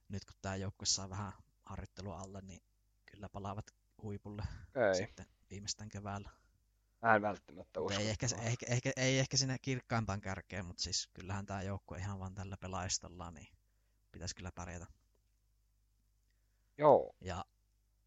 [0.10, 1.34] nyt kun tämä joukkue saa vähän
[1.66, 2.62] harjoittelua alle, niin
[3.06, 3.72] kyllä palaavat
[4.02, 4.44] huipulle
[4.76, 4.96] ei.
[4.96, 6.30] sitten viimeistään keväällä.
[7.02, 8.00] Mä en välttämättä usko.
[8.00, 12.20] Ei ehkä, ehkä, ehkä, ei ehkä sinne kirkkaimpaan kärkeen, mutta siis kyllähän tämä joukkue ihan
[12.20, 13.48] vaan tällä pelaistolla, niin
[14.12, 14.88] pitäisi kyllä pärjätä.
[16.78, 17.16] Joo.
[17.22, 17.46] Ja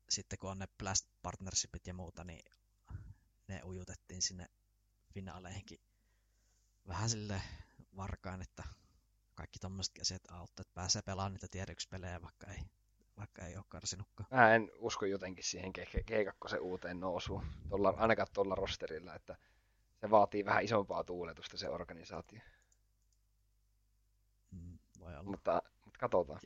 [0.09, 2.53] sitten kun on ne Blast Partnershipit ja muuta, niin
[3.49, 4.47] ne ujutettiin sinne
[5.15, 5.81] finaaleihinkin
[6.89, 7.43] vähän sille
[7.97, 8.63] varkaan, että
[9.35, 12.61] kaikki tommoset asiat auttaa, että pääsee pelaamaan niitä pelejä, vaikka ei,
[13.17, 14.29] vaikka ei ole karsinutkaan.
[14.31, 19.37] Mä en usko jotenkin siihen G2 uuteen nousuun, tuolla, ainakaan tuolla rosterilla, että
[20.01, 22.41] se vaatii vähän isompaa tuuletusta se organisaatio.
[24.51, 25.31] Mm, voi olla.
[25.31, 26.41] Mutta, mutta katsotaan.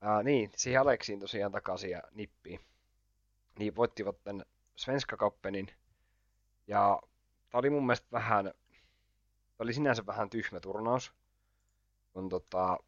[0.00, 2.60] Ää, niin, siihen Aleksiin tosiaan takaisin ja nippiin.
[3.58, 4.44] Niin voittivat tämän
[4.76, 5.66] Svenska Kappenin.
[6.66, 7.02] Ja
[7.50, 8.52] tämä oli mun mielestä vähän
[9.60, 11.12] oli sinänsä vähän tyhmä turnaus,
[12.12, 12.78] kun tota,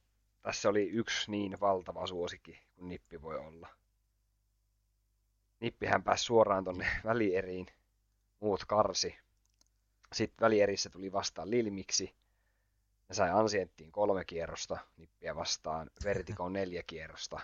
[0.42, 3.68] tässä oli yksi niin valtava suosikki kuin Nippi voi olla.
[5.60, 7.66] Nippihän pääsi suoraan tonne välieriin,
[8.40, 9.18] muut karsi.
[10.12, 12.14] Sitten välierissä tuli vastaan Lilmiksi.
[13.08, 17.40] Ne sai Ansienttiin kolme kierrosta, Nippiä vastaan Vertikon neljä kierrosta.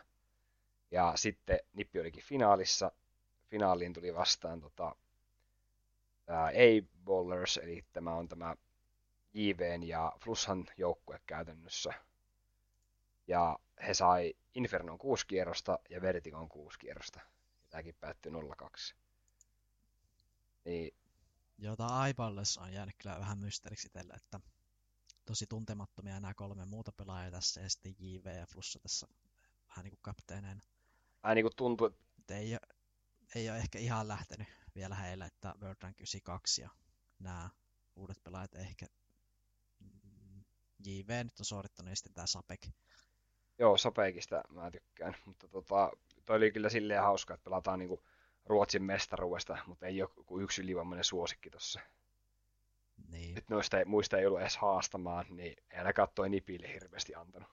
[0.91, 2.93] Ja sitten Nippi olikin finaalissa.
[3.51, 4.97] Finaaliin tuli vastaan tota,
[6.29, 8.57] A-Bowlers, eli tämä on tämä
[9.39, 11.93] JVn ja Flussan joukkue käytännössä.
[13.29, 17.21] Ja he sai Infernon 6 kierrosta ja Vertigon 6 kierrosta.
[17.71, 18.95] Tämäkin päättyi 0-2.
[20.65, 20.95] Niin...
[21.59, 24.41] Joo, tämä Aiballes on jäänyt kyllä vähän mysteeriksi itselle, että
[25.25, 29.09] tosi tuntemattomia nämä kolme muuta pelaajaa tässä ja sitten JV ja Flussa tässä
[29.69, 30.63] vähän niin kuin kapteeneina.
[31.23, 32.35] Vähän niin kuin tuntuu, että...
[32.35, 32.61] Ei ole,
[33.35, 36.71] ei ole ehkä ihan lähtenyt vielä heille, että World Rank 92 ja
[37.19, 37.51] nämä
[37.97, 38.87] uudet pelaajat ehkä
[40.85, 42.69] JV nyt on suorittanut, ja sitten tämä Sapek.
[43.59, 45.91] Joo, Sapekista mä tykkään, mutta tota,
[46.25, 48.05] toi oli kyllä silleen hauska, että pelataan niinku
[48.47, 51.81] Ruotsin mestaruudesta, mutta ei ole kuin yksi ylivoimainen suosikki tossa.
[53.09, 53.35] Niin.
[53.35, 57.49] Nyt noista ei, muista ei ollut edes haastamaan, niin ei ainakaan toi Nipille hirveästi antanut.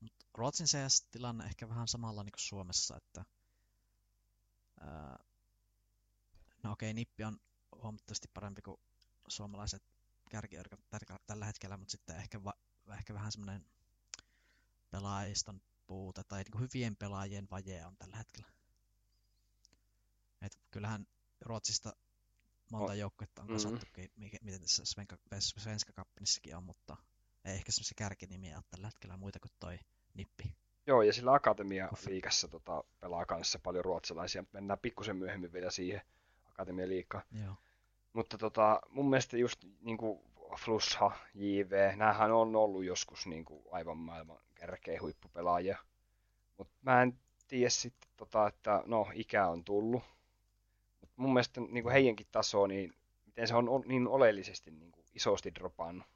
[0.00, 3.24] Mut Ruotsin CS-tilanne ehkä vähän samalla niin kuin Suomessa, että
[4.80, 5.18] ää,
[6.62, 7.38] no okei, Nippi on
[7.82, 8.80] huomattavasti parempi kuin
[9.28, 9.82] suomalaiset
[10.28, 10.76] kärkiorga
[11.26, 12.52] tällä hetkellä, mutta sitten ehkä, va,
[12.98, 13.64] ehkä vähän semmoinen
[14.90, 18.48] pelaajiston puute tai niin hyvien pelaajien vaje on tällä hetkellä.
[20.42, 21.06] Et kyllähän
[21.40, 21.92] Ruotsista
[22.72, 22.98] monta oh.
[22.98, 24.38] joukkuetta on kasattukin, mm-hmm.
[24.42, 26.96] miten tässä Svenska, Svenska Kappenissakin on, mutta
[27.44, 29.78] ei ehkä semmoisia kärkinimiä ole tällä hetkellä muita kuin toi
[30.14, 30.54] Nippi.
[30.86, 34.44] Joo, ja sillä Akatemia-liikassa tota, pelaa kanssa paljon ruotsalaisia.
[34.52, 36.00] Mennään pikkusen myöhemmin vielä siihen
[36.44, 37.24] Akatemia-liikaan.
[37.30, 37.56] Joo.
[38.18, 40.20] Mutta tota, mun mielestä just niin kuin
[40.56, 45.78] Flusha, JV, näähän on ollut joskus niin kuin aivan maailman kärkeä huippupelaajia.
[46.56, 50.02] Mutta mä en tiedä sitten, tota, että no, ikä on tullut.
[51.00, 52.94] Mut mun mielestä niin kuin heidänkin taso, niin
[53.26, 56.06] miten se on niin oleellisesti niin kuin isosti dropannut.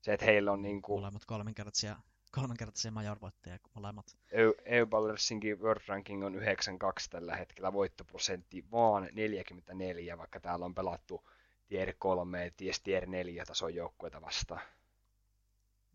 [0.00, 1.00] Se, että heillä on niin kuin...
[1.00, 1.96] Molemmat kolminkertaisia,
[2.32, 4.16] kolminkertaisia major-voittajia, molemmat.
[4.64, 11.28] EU-Ballersinkin World Ranking on 92 tällä hetkellä, voittoprosentti vaan 44, vaikka täällä on pelattu
[11.68, 14.60] tier 3 ja ties tier 4 tason joukkueita vastaan.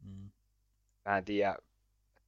[0.04, 0.32] Mm.
[1.06, 1.58] Mä en tiedä,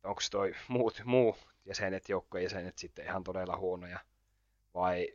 [0.04, 4.00] onko toi muut, muu jäsenet, joukkojen jäsenet sitten ihan todella huonoja,
[4.74, 5.08] vai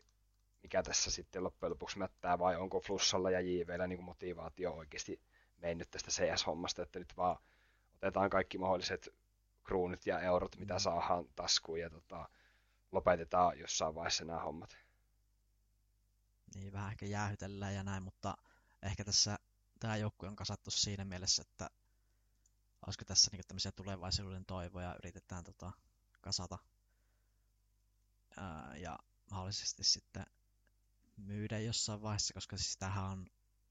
[0.62, 5.20] mikä tässä sitten loppujen lopuksi mättää, vai onko Flussalla ja JVllä niin motivaatio oikeasti
[5.56, 7.36] mennyt tästä CS-hommasta, että nyt vaan
[8.04, 9.08] otetaan kaikki mahdolliset
[9.64, 10.80] kruunut ja eurot, mitä mm.
[10.80, 12.28] saadaan taskuun, ja tota,
[12.92, 14.78] lopetetaan jossain vaiheessa nämä hommat.
[16.54, 18.36] Niin, vähän ehkä jäähytellään ja näin, mutta
[18.82, 19.38] ehkä tässä
[19.80, 21.70] tämä joukkue on kasattu siinä mielessä, että
[22.86, 25.72] olisiko tässä niin tämmöisiä tulevaisuuden toivoja yritetään tota,
[26.20, 26.58] kasata
[28.36, 28.98] ää, ja
[29.30, 30.26] mahdollisesti sitten
[31.16, 33.26] myydä jossain vaiheessa, koska siis tämähän on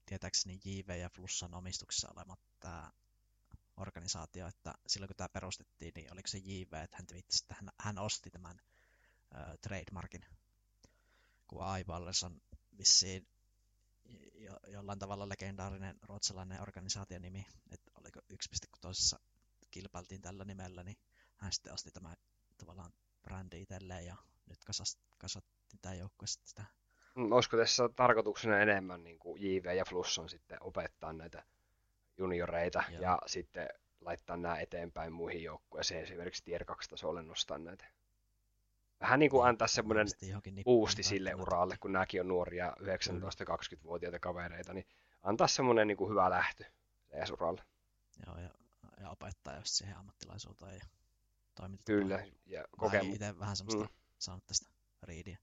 [0.06, 2.90] tietääkseni JV ja Flussan omistuksessa olemat tämä
[3.76, 7.68] organisaatio, että silloin kun tämä perustettiin, niin oliko se JV, että hän twiittasi, että hän,
[7.80, 8.60] hän osti tämän
[9.34, 10.24] ö, trademarkin,
[11.46, 12.40] kun iBallers on
[12.78, 13.26] vissiin
[14.34, 19.18] jo, jollain tavalla legendaarinen ruotsalainen organisaation nimi, että oliko yksi piste, kun toisessa
[19.70, 20.96] kilpailtiin tällä nimellä, niin
[21.36, 22.14] hän sitten osti tämä
[22.58, 26.64] tavallaan brändi itselleen ja nyt kasas, kasattiin tämä joukkue sitten sitä.
[27.14, 31.44] Mm, olisiko tässä tarkoituksena enemmän niin kuin JV ja Flusson sitten opettaa näitä
[32.18, 33.02] junioreita Joo.
[33.02, 33.68] ja sitten
[34.00, 37.84] laittaa nämä eteenpäin muihin joukkueisiin, esimerkiksi Tier 2-tasolle nostaa näitä
[39.00, 40.06] vähän niin kuin antaa semmoinen
[40.66, 44.86] uusti sille uralle, kun nämäkin on nuoria 19-20-vuotiaita kavereita, niin
[45.22, 46.64] antaa semmoinen niin kuin hyvä lähtö
[47.10, 47.62] CS-uralle.
[48.26, 48.50] Joo, ja,
[49.00, 50.86] ja opettaa just siihen ammattilaisuuteen ja
[51.54, 52.00] toimintatapaan.
[52.00, 53.14] Kyllä, ja kokemus.
[53.14, 53.88] itse vähän semmoista mm.
[54.18, 54.66] saanut tästä
[55.02, 55.38] riidiä.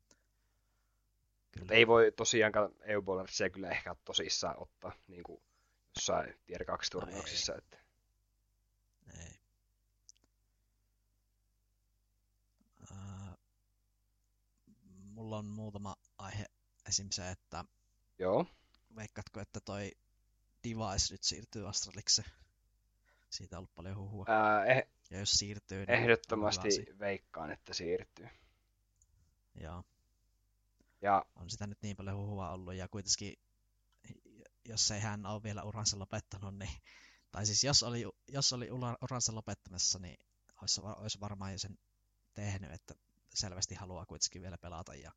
[1.51, 1.73] Kyllä.
[1.73, 5.41] Ei voi tosiaankaan eu se kyllä ehkä tosissaan ottaa niin kuin
[5.95, 7.51] jossain Tier 2 turnauksissa.
[7.51, 7.77] No että...
[9.19, 9.41] Ei.
[15.21, 16.45] mulla on muutama aihe
[16.89, 17.07] esim.
[17.11, 17.65] se, että
[18.19, 18.45] Joo.
[18.95, 19.91] veikkaatko, että toi
[20.63, 22.21] device nyt siirtyy Astraliksi?
[23.29, 24.25] Siitä on ollut paljon huhua.
[24.27, 28.27] Ää, eh, ja jos siirtyy, niin ehdottomasti veikkaan, että siirtyy.
[29.55, 29.83] Joo.
[31.01, 31.25] Ja...
[31.35, 33.33] On sitä nyt niin paljon huhua ollut, ja kuitenkin,
[34.69, 36.81] jos ei hän ole vielä uransa lopettanut, niin,
[37.31, 38.69] tai siis jos oli, jos oli
[39.01, 40.17] uransa lopettamassa, niin
[40.61, 41.77] olisi, olisi varmaan jo sen
[42.33, 42.95] tehnyt, että
[43.33, 45.11] selvästi haluaa kuitenkin vielä pelata ja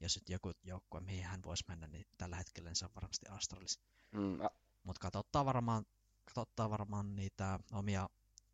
[0.00, 3.26] jos nyt joku joukkue, mihin hän voisi mennä, niin tällä hetkellä niin se on varmasti
[3.28, 3.80] Astralis.
[4.12, 4.38] Mm.
[4.82, 5.84] Mutta katsottaa varmaan,
[6.24, 8.08] katsottaa varmaan niitä omia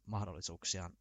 [0.06, 0.92] mahdollisuuksiaan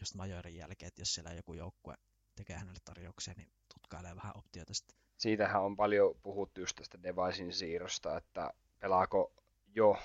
[0.00, 1.94] just majorin jälkeen, että jos siellä joku joukkue
[2.36, 4.96] tekee hänelle tarjouksia, niin tutkailee vähän optioita sitten.
[5.16, 9.32] Siitähän on paljon puhuttu just tästä Devicein siirrosta, että pelaako
[9.74, 9.98] jo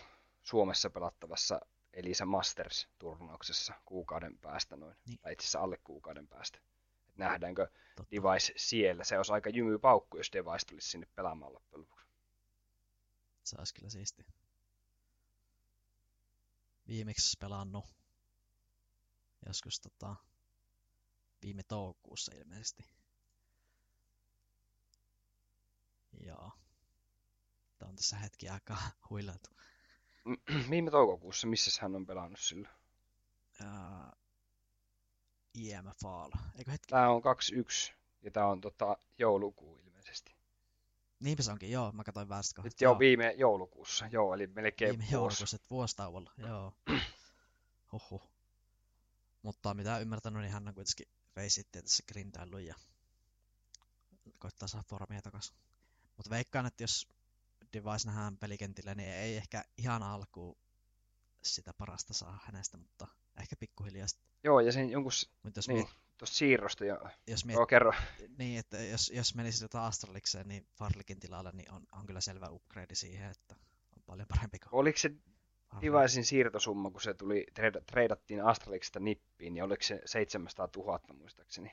[0.44, 1.62] Suomessa pelattavassa
[1.94, 5.20] Elisa Masters-turnauksessa kuukauden päästä noin, niin.
[5.20, 6.60] tai itse asiassa alle kuukauden päästä
[7.18, 8.12] nähdäänkö Totta.
[8.12, 9.04] Device siellä.
[9.04, 12.06] Se olisi aika jymy paukku, jos Device tulisi sinne pelaamaan loppujen lopuksi.
[13.44, 14.26] Se olisi kyllä siisti.
[16.88, 17.86] Viimeksi pelannut
[19.46, 20.16] joskus tota,
[21.42, 22.84] viime toukokuussa ilmeisesti.
[26.20, 26.52] Joo.
[27.86, 29.50] Tämä on tässä hetki aikaa huilattu.
[30.70, 32.70] Viime toukokuussa, missä hän on pelannut sillä?
[35.54, 36.32] IM Fall.
[36.58, 36.88] Eikö hetki?
[36.90, 40.36] Tää on 21 ja tää on tota, joulukuu ilmeisesti.
[41.20, 41.92] Niinpä se onkin, joo.
[41.92, 45.14] Mä katsoin väärästä Nyt joo, viime joulukuussa, joo, eli melkein Viime vuosi.
[45.14, 46.74] joulukuussa, että vuostauolla, joo.
[47.92, 48.30] Huhhuh.
[49.42, 52.76] Mutta mitä ymmärtänyt, niin hän on kuitenkin reisittiä tässä grindaillut ja
[54.40, 55.56] koittaa saada formia takaisin.
[56.18, 57.15] Mutta veikkaan, että jos
[57.76, 60.58] Device nähdään pelikentillä, niin ei ehkä ihan alkuun
[61.44, 63.08] sitä parasta saa hänestä, mutta
[63.40, 64.30] ehkä pikkuhiljaa sitten.
[64.44, 65.12] Joo, ja sen jonkun,
[65.44, 65.90] Mut jos niin, miet...
[66.18, 67.00] tuosta siirrosta jo.
[67.28, 67.56] Jos miet...
[67.56, 67.94] Joo, kerro.
[68.38, 72.50] Niin, että jos, jos menisi tota Astralikseen, niin Farlikin tilalle, niin on, on kyllä selvä
[72.50, 73.56] upgrade siihen, että
[73.98, 74.70] on paljon parempi kuin...
[74.72, 75.12] Oliko se
[75.82, 77.46] Devicein siirtosumma, kun se tuli,
[77.86, 81.72] treidattiin Astralixista nippiin, niin oliko se 700 000 muistaakseni?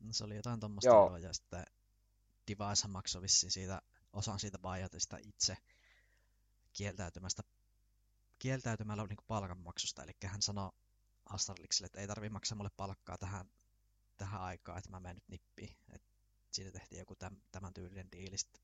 [0.00, 1.16] No, se oli jotain tuommoista joo.
[1.16, 1.64] ja sitten
[2.48, 5.56] Device maksoi vissiin siitä, osan siitä buyoutista itse
[6.72, 7.42] kieltäytymästä
[8.38, 10.70] kieltäytymällä niin palkanmaksusta, eli hän sanoi
[11.28, 13.50] Astralikselle, että ei tarvi maksaa mulle palkkaa tähän,
[14.16, 15.76] tähän aikaan, että mä menen nyt nippiin.
[15.92, 16.02] Et
[16.50, 18.62] siitä tehtiin joku täm, tämän tyylinen diili sitten.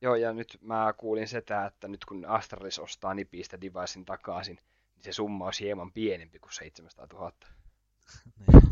[0.00, 4.56] Joo, ja nyt mä kuulin sitä, että nyt kun Astralis ostaa nipistä devicein takaisin,
[4.94, 7.32] niin se summa olisi hieman pienempi kuin 700 000.
[8.38, 8.62] niin,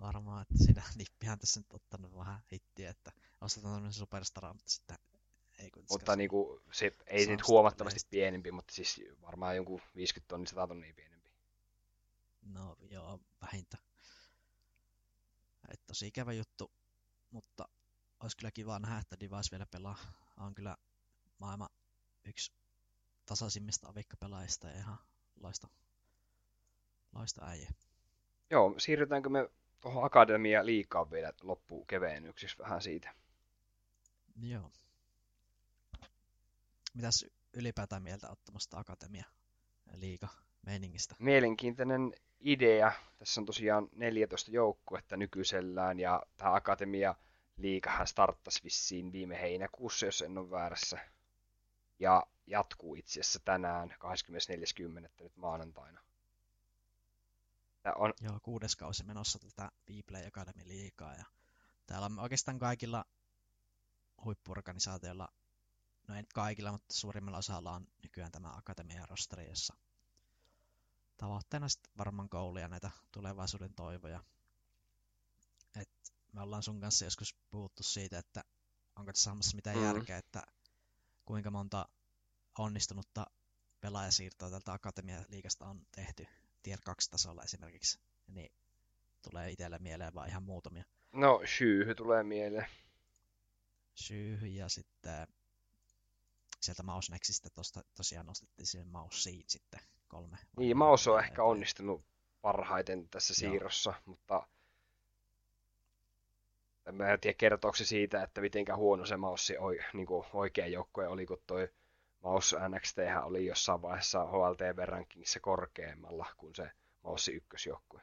[0.00, 4.98] varmaan, että siinä nippihän tässä nyt ottanut vähän hittiä, että ostetaan tämmöisen superstara, mutta sitten
[5.64, 8.10] ei Mutta niin kuin, se ei nyt huomattavasti leistä.
[8.10, 11.30] pienempi, mutta siis varmaan jonkun 50 tonnia, 100 tonnia pienempi.
[12.42, 13.78] No joo, vähintä.
[15.68, 16.72] Et tosi ikävä juttu,
[17.30, 17.68] mutta
[18.20, 19.98] olisi kyllä kiva nähdä, että Device vielä pelaa.
[20.36, 20.76] On kyllä
[21.38, 21.68] maailman
[22.24, 22.52] yksi
[23.26, 24.98] tasaisimmista avikkapelaajista ja ihan
[25.40, 25.68] loista,
[27.12, 27.70] loista äijä.
[28.50, 29.50] Joo, siirrytäänkö me
[29.80, 33.14] tuohon Akademia liikaa vielä loppuun kevennyksissä vähän siitä?
[34.42, 34.70] Joo.
[36.94, 39.24] Mitäs ylipäätään mieltä ottamasta Akatemia
[39.94, 40.28] liiga
[40.66, 41.14] meiningistä?
[41.18, 42.92] Mielenkiintoinen idea.
[43.18, 47.14] Tässä on tosiaan 14 joukkuetta nykyisellään ja tämä Akatemia
[47.56, 50.98] liikahan starttasi vissiin viime heinäkuussa, jos en ole väärässä.
[51.98, 55.08] Ja jatkuu itse asiassa tänään 24.10.
[55.20, 56.00] nyt maanantaina.
[57.82, 58.12] Tämä on...
[58.20, 61.24] Joo, kuudes kausi menossa tätä Vplay Academy liikaa ja
[61.86, 63.04] täällä on oikeastaan kaikilla
[64.24, 65.28] huippuorganisaatioilla
[66.08, 69.74] no ei nyt kaikilla, mutta suurimmalla osalla on nykyään tämä akatemian rosteri, jossa
[71.16, 74.24] tavoitteena sitten varmaan koulia näitä tulevaisuuden toivoja.
[75.80, 75.90] Et
[76.32, 78.44] me ollaan sun kanssa joskus puhuttu siitä, että
[78.96, 79.84] onko tässä saamassa mitään mm.
[79.84, 80.42] järkeä, että
[81.24, 81.88] kuinka monta
[82.58, 83.26] onnistunutta
[83.80, 86.26] pelaajasiirtoa tältä Akatemia-liigasta on tehty
[86.62, 88.52] Tier 2-tasolla esimerkiksi, niin
[89.22, 90.84] tulee itselle mieleen vaan ihan muutamia.
[91.12, 92.66] No, Syyhy tulee mieleen.
[93.94, 95.26] Syyhy ja sitten
[96.64, 100.38] sieltä Mouse Nextistä tosta, tosiaan nostettiin Mouse Seed sitten kolme.
[100.56, 102.04] Niin, Mouse on ehkä onnistunut
[102.42, 104.02] parhaiten tässä siirrossa, Joo.
[104.06, 104.48] mutta
[106.86, 109.56] en mä tiedä kertooko se siitä, että mitenkä huono se Mouse
[109.92, 111.68] niin kuin oikea joukkue oli, kun toi
[112.20, 116.70] Mouse NXT oli jossain vaiheessa HLTV-rankingissa korkeammalla kuin se
[117.02, 118.02] Mouse ykkösjoukkue.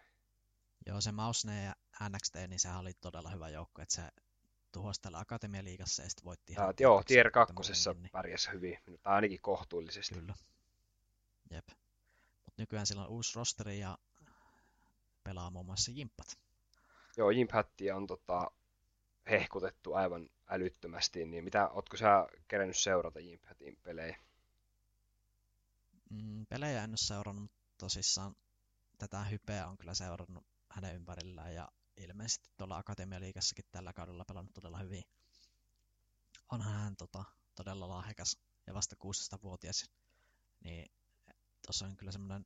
[0.85, 1.75] Joo, se Mouse ja
[2.09, 4.01] NXT, niin sehän oli todella hyvä joukkue, että se
[4.71, 6.73] tuhosi täällä Akatemialiigassa ja sitten voitti ihan...
[6.79, 7.53] joo, Tier 2
[7.93, 8.09] niin...
[8.11, 10.15] pärjäsi hyvin, tai ainakin kohtuullisesti.
[10.15, 10.33] Kyllä.
[11.49, 11.67] Jep.
[12.45, 13.97] Mutta nykyään sillä on uusi rosteri ja
[15.23, 16.39] pelaa muun muassa Jimpat.
[17.17, 18.51] Joo, Jimphattia on tota,
[19.29, 24.17] hehkutettu aivan älyttömästi, niin mitä, ootko sä kerennyt seurata Jimphatin pelejä?
[26.09, 28.35] Mm, pelejä en ole seurannut, mutta tosissaan
[28.97, 31.71] tätä hypeä on kyllä seurannut hänen ympärillään ja
[32.03, 35.03] ilmeisesti tuolla Akatemialiikassakin tällä kaudella pelannut todella hyvin.
[36.51, 37.23] Onhan hän tota,
[37.55, 38.37] todella lahjakas
[38.67, 39.85] ja vasta 16-vuotias.
[40.63, 40.91] Niin
[41.65, 42.45] tuossa on kyllä semmoinen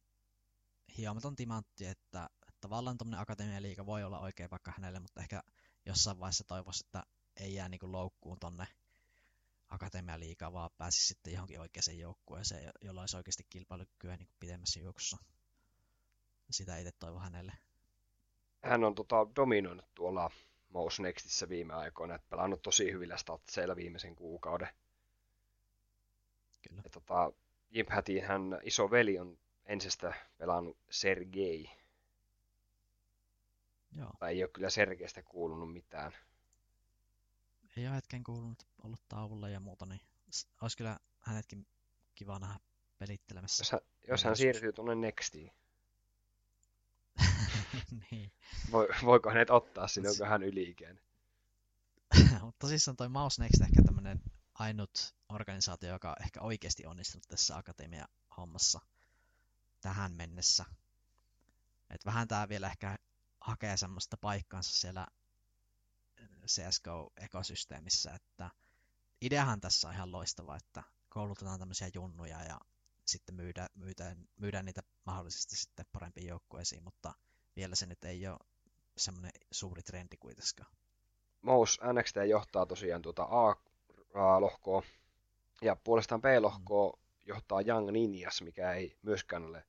[0.97, 2.29] hiomaton timantti, että
[2.61, 5.43] tavallaan tuommoinen akatemialiiga voi olla oikein vaikka hänelle, mutta ehkä
[5.85, 7.03] jossain vaiheessa toivoisi, että
[7.35, 8.67] ei jää niin loukkuun tonne
[9.69, 15.17] akatemialiigaan, vaan pääsisi sitten johonkin oikeaan joukkueeseen, jolla olisi oikeasti kilpailukykyä niin pidemmässä juoksussa.
[16.49, 17.53] Sitä itse toivon hänelle
[18.65, 20.31] hän on tota, dominoinut tuolla
[20.69, 24.67] Mouse Nextissä viime aikoina, että pelannut tosi hyvillä statseilla viimeisen kuukauden.
[26.67, 26.81] Kyllä.
[26.83, 27.31] Ja, tota,
[27.69, 31.69] Jim Hattin hän iso veli on ensistä pelannut Sergei.
[33.91, 34.11] Joo.
[34.19, 36.11] Tai ei ole kyllä Sergeistä kuulunut mitään.
[37.77, 40.01] Ei ole hetken kuulunut, ollut tauolla ja muuta, niin
[40.61, 41.67] olisi kyllä hänetkin
[42.15, 42.59] kiva nähdä
[42.99, 43.61] pelittelemässä.
[43.61, 45.51] Jos hän, jos hän siirtyy tuonne Nextiin.
[48.11, 48.31] niin.
[48.71, 51.03] Voi, voiko hänet ottaa sinne, onko hän yliikäinen?
[52.41, 54.21] Mutta tosissaan toi Mouse Next ehkä tämmönen
[54.53, 58.79] ainut organisaatio, joka on ehkä oikeasti onnistunut tässä akatemia-hommassa
[59.81, 60.65] tähän mennessä.
[61.89, 62.97] Et vähän tää vielä ehkä
[63.41, 65.07] hakee semmoista paikkaansa siellä
[66.47, 68.49] CSGO-ekosysteemissä, että
[69.21, 72.59] ideahan tässä on ihan loistava, että koulutetaan tämmöisiä junnuja ja
[73.05, 77.13] sitten myydään, myydään, myydään niitä mahdollisesti sitten parempiin joukkueisiin, mutta
[77.55, 78.39] vielä se nyt ei ole
[78.97, 80.75] semmoinen suuri trendi kuitenkaan.
[81.41, 83.23] Mous NXT johtaa tosiaan tuota
[84.13, 84.83] A-lohkoa
[85.61, 87.01] ja puolestaan B-lohkoa mm.
[87.25, 89.65] johtaa Young Ninjas, mikä ei myöskään ole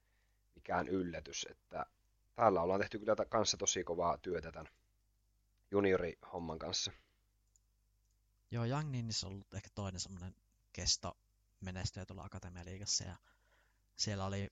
[0.55, 1.87] mikään yllätys, että
[2.35, 4.73] täällä ollaan tehty kyllä kanssa tosi kovaa työtä tämän
[5.71, 6.93] juniorihomman kanssa.
[8.51, 10.35] Joo, Young Ninjas on ollut ehkä toinen semmoinen
[10.73, 11.17] kesto
[11.61, 13.17] menestyjä tuolla Akatemialiigassa ja
[13.97, 14.49] siellä oli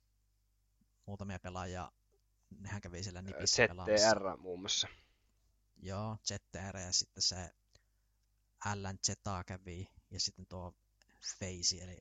[1.06, 1.92] muutamia pelaajia
[2.58, 4.88] nehän kävi siellä nipissä ZTR muun muassa.
[5.76, 7.50] Joo, ZTR ja sitten se
[8.74, 10.74] LN Zeta kävi ja sitten tuo
[11.38, 11.98] Face eli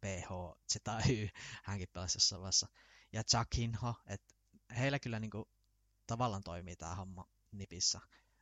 [0.00, 0.30] PH
[0.72, 1.28] ZY,
[1.64, 2.68] hänkin pelasi jossain vaiheessa.
[3.12, 4.34] Ja Jakinho, että
[4.78, 5.48] heillä kyllä niinku
[6.06, 8.00] tavallaan toimii tämä homma nipissä.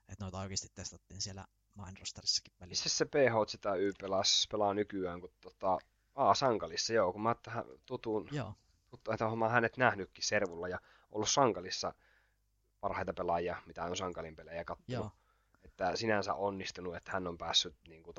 [0.08, 1.46] Että noita oikeasti testattiin siellä
[1.84, 2.84] Mindrosterissakin välissä.
[2.84, 5.78] Missä se PH sitä Y pelas, pelaa nykyään, kun tota,
[6.14, 8.54] Aa, Sankalissa, joo, kun mä tähän tutun, joo.
[8.90, 10.80] tutun että mä hänet nähnytkin Servulla ja
[11.16, 11.94] ollut Sankalissa
[12.80, 14.88] parhaita pelaajia, mitä on Sankalin pelejä kattonut.
[14.88, 15.10] Joo.
[15.64, 18.14] Että sinänsä onnistunut, että hän on päässyt niin kuin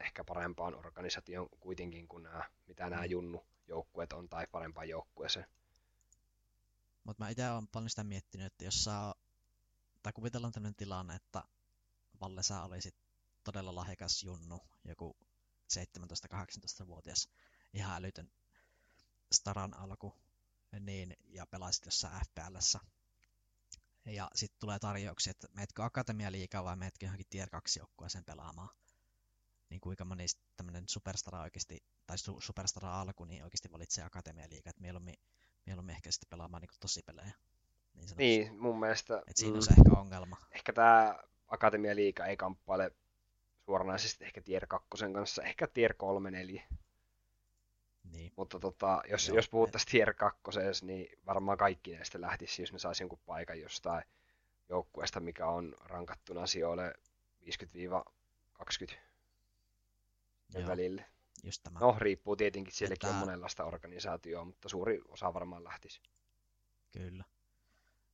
[0.00, 3.10] ehkä parempaan organisaation kuitenkin kuin nämä, mitä nämä mm.
[3.10, 5.46] junnu joukkueet on, tai parempaan joukkueeseen.
[7.04, 9.14] Mutta mä itse olen paljon sitä miettinyt, että jos saa,
[10.02, 11.42] tai kuvitellaan tämmöinen tilanne, että
[12.20, 12.94] Valle sä olisit
[13.44, 15.16] todella lahjakas junnu, joku
[15.72, 17.28] 17-18-vuotias,
[17.72, 18.30] ihan älytön
[19.32, 20.14] staran alku,
[20.80, 22.80] niin, ja pelaisit jossain FPLssä.
[24.04, 28.68] Ja sitten tulee tarjouksia, että meetkö Akatemia liikaa vai meetkö johonkin Tier 2 joukkueeseen pelaamaan.
[29.70, 34.70] Niin kuinka moni tämmöinen superstara oikeasti, tai su- superstara alku, niin oikeasti valitsee Akatemia liikaa,
[34.70, 35.14] että mieluummin,
[35.66, 37.32] mieluummin ehkä sitten pelaamaan niin tosi pelejä.
[37.94, 39.22] Niin, niin mun mielestä.
[39.26, 40.36] Et siinä mm, on se ehkä ongelma.
[40.50, 42.90] Ehkä tämä Akatemia liiga ei kamppaile
[43.64, 46.62] suoranaisesti ehkä tier 2 kanssa, ehkä tier 3, 4.
[48.12, 48.32] Niin.
[48.36, 50.40] Mutta tota, jos, Joo, jos puhuttaisiin tier 2,
[50.82, 54.04] niin varmaan kaikki näistä lähtisi, jos ne saisi jonkun paikan jostain
[54.68, 56.94] joukkueesta, mikä on rankattuna sijoille
[58.92, 58.96] 50-20
[60.66, 61.04] välille.
[61.44, 61.78] Just tämä.
[61.78, 63.16] No, riippuu tietenkin, sielläkin Että...
[63.16, 66.00] on monenlaista organisaatioa, mutta suuri osa varmaan lähtisi.
[66.92, 67.24] Kyllä.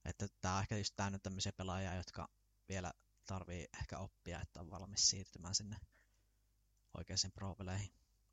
[0.05, 2.29] Että tämä on ehkä just täynnä tämmöisiä pelaajia, jotka
[2.69, 2.93] vielä
[3.27, 5.77] tarvii ehkä oppia, että on valmis siirtymään sinne
[6.99, 7.91] oikeisiin pro-peleihin.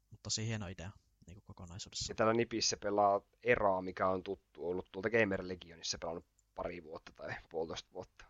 [0.10, 0.92] Mutta tosi hieno idea
[1.28, 2.12] niin kuin kokonaisuudessa.
[2.12, 7.12] Ja täällä Nipissä pelaa Eraa, mikä on tuttu ollut tuolta Gamer Legionissa pelannut pari vuotta
[7.16, 8.26] tai puolitoista vuotta.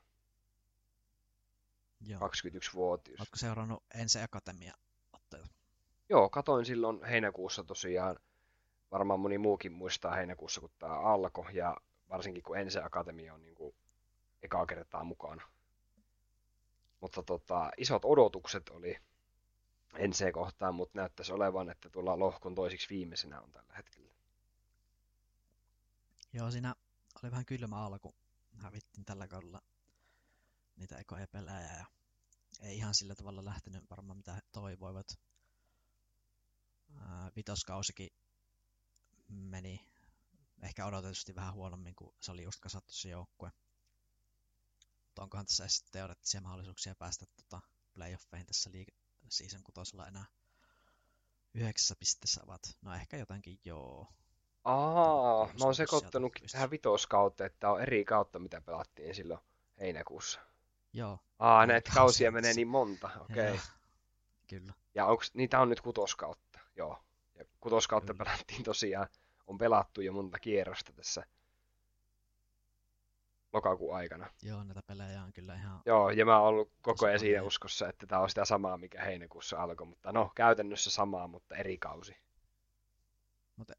[2.07, 2.19] Joo.
[2.19, 3.19] 21-vuotias.
[3.19, 4.73] Oletko seurannut Ense Akatemia
[5.13, 5.47] otteita?
[6.09, 8.19] Joo, katoin silloin heinäkuussa tosiaan.
[8.91, 11.55] Varmaan moni muukin muistaa heinäkuussa, kun tämä alkoi.
[11.55, 11.77] Ja
[12.09, 13.75] varsinkin kun Ense Akatemia on niin kuin
[14.43, 15.47] ekaa kertaa mukana.
[17.01, 18.97] Mutta tota, isot odotukset oli
[19.97, 24.11] NC-kohtaan, mutta näyttäisi olevan, että tuolla lohkon toisiksi viimeisenä on tällä hetkellä.
[26.33, 26.75] Joo, siinä
[27.23, 28.15] oli vähän kylmä alku.
[28.57, 29.61] Hävittiin tällä kaudella
[30.75, 31.85] niitä ekoja pelejä ja
[32.61, 35.19] ei ihan sillä tavalla lähtenyt varmaan mitä he toivoivat.
[37.35, 38.09] vitoskausikin
[39.27, 39.79] meni
[40.61, 43.51] ehkä odotetusti vähän huonommin, kun se oli just kasattu se joukkue.
[45.05, 47.61] Mutta onkohan tässä teoreettisia mahdollisuuksia päästä tota
[47.93, 48.91] playoffeihin tässä liiga
[49.31, 50.25] season kutosella enää
[51.53, 52.77] yhdeksässä pisteessä ovat.
[52.81, 54.07] No ehkä jotenkin joo.
[54.63, 59.39] Aa, mä oon sekoittanut tähän vitoskauteen, että on eri kautta, mitä pelattiin silloin
[59.79, 60.39] heinäkuussa.
[60.93, 61.19] Joo.
[61.39, 63.51] Aa, näitä kausia menee niin monta, okei.
[63.51, 63.59] Okay.
[64.47, 64.73] Kyllä.
[64.95, 67.03] Ja onks, niitä on nyt kutoskautta, joo.
[67.35, 68.25] Ja kutoskautta Kyllä.
[68.25, 69.07] pelattiin tosiaan,
[69.47, 71.25] on pelattu jo monta kierrosta tässä
[73.53, 74.29] lokakuun aikana.
[74.41, 75.81] Joo, näitä pelejä on kyllä ihan...
[75.85, 79.03] Joo, ja mä oon ollut koko ajan siinä uskossa, että tämä on sitä samaa, mikä
[79.03, 82.15] heinäkuussa alkoi, mutta no, käytännössä samaa, mutta eri kausi.
[83.55, 83.73] Mutta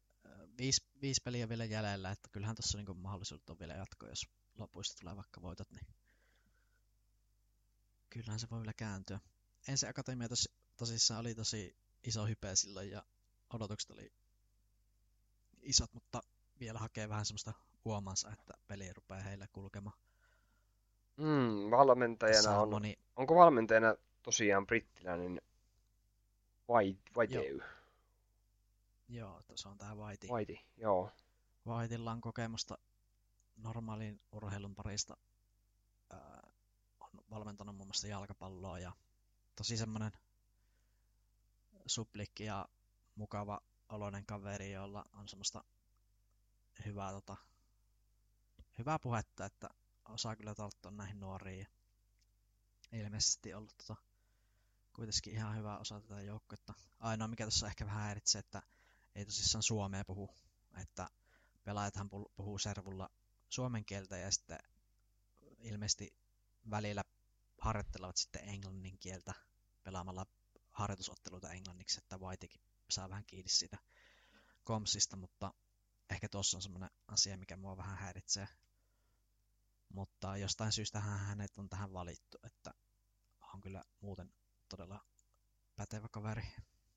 [0.57, 4.99] viisi, viisi peliä vielä jäljellä, että kyllähän tuossa niinku mahdollisuudet on vielä jatkoa, jos lopuista
[4.99, 5.87] tulee vaikka voitot, niin
[8.09, 9.19] kyllähän se voi vielä kääntyä.
[9.67, 13.03] Ensi akatemia tos, tosissaan oli tosi iso hype silloin ja
[13.53, 14.13] odotukset oli
[15.61, 16.21] isot, mutta
[16.59, 17.53] vielä hakee vähän semmoista
[17.85, 19.97] huomansa, että peli rupeaa heille kulkemaan.
[21.17, 22.99] Mm, valmentajana on, moni...
[23.15, 25.41] onko valmentajana tosiaan brittiläinen
[26.69, 27.67] White, Joo.
[29.09, 30.27] Joo, se on tää White.
[30.27, 31.11] White, joo.
[31.67, 32.77] Whiteilla on kokemusta
[33.57, 35.17] normaalin urheilun parista.
[36.13, 36.19] Äh,
[36.99, 38.91] on valmentanut muun muassa jalkapalloa ja
[39.55, 40.11] tosi semmonen
[41.85, 42.65] suplikki ja
[43.15, 45.63] mukava oloinen kaveri, jolla on semmoista
[46.85, 47.37] hyvää tota,
[48.83, 49.69] hyvää puhetta, että
[50.09, 51.67] osaa kyllä tarttua näihin nuoriin.
[52.91, 53.95] ilmeisesti ollut tota,
[54.93, 56.73] kuitenkin ihan hyvä osa tätä joukkuetta.
[56.99, 58.61] Ainoa mikä tässä ehkä vähän häiritsee, että
[59.15, 60.29] ei tosissaan suomea puhu.
[60.81, 61.09] Että
[61.63, 63.09] pelaajathan puhuu servulla
[63.49, 64.59] suomen kieltä ja sitten
[65.59, 66.15] ilmeisesti
[66.69, 67.01] välillä
[67.61, 69.33] harjoittelevat sitten englannin kieltä
[69.83, 70.25] pelaamalla
[70.71, 73.77] harjoitusotteluita englanniksi, että Whitekin saa vähän kiinni siitä
[74.63, 75.53] komsista, mutta
[76.09, 78.47] ehkä tuossa on semmoinen asia, mikä mua vähän häiritsee.
[79.93, 82.73] Mutta jostain syystä hänet on tähän valittu, että
[83.53, 84.33] on kyllä muuten
[84.69, 84.99] todella
[85.75, 86.43] pätevä kaveri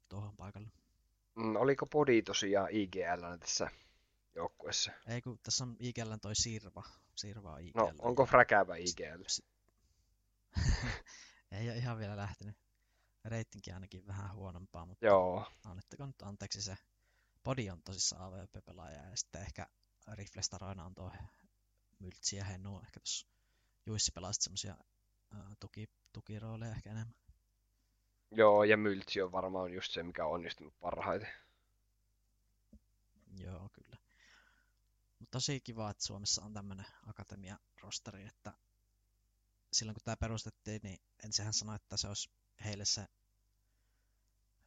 [0.09, 0.69] tuohon paikalle.
[1.35, 3.71] Mm, oliko Podi tosiaan IGL tässä
[4.35, 4.93] joukkueessa?
[5.07, 6.83] Ei kun tässä on IGL toi Sirva.
[7.17, 7.79] Sirva on IGL.
[7.79, 9.23] No, onko Fräkäävä IGL?
[11.53, 12.57] Ei ole ihan vielä lähtenyt.
[13.25, 15.53] Reitinkin ainakin vähän huonompaa, mutta Joo.
[15.65, 16.77] annettako nyt anteeksi se
[17.45, 19.67] Podi on tosissaan AVP-pelaaja ja sitten ehkä
[20.13, 21.13] Riflestaroina on tuo
[21.99, 22.81] Myltsi ja Hennu.
[22.81, 23.27] Ehkä tuossa
[23.87, 24.77] Juissi pelasit semmosia
[25.61, 27.15] tuki, tukirooleja ehkä enemmän.
[28.31, 31.29] Joo, ja Myltsi on varmaan just se, mikä on onnistunut parhaiten.
[33.39, 33.97] Joo, kyllä.
[35.19, 38.53] Mutta tosi kiva, että Suomessa on tämmöinen akatemia-rosteri, että
[39.73, 42.31] silloin kun tämä perustettiin, niin ensinhän sanoi, että se olisi
[42.65, 43.07] heille se,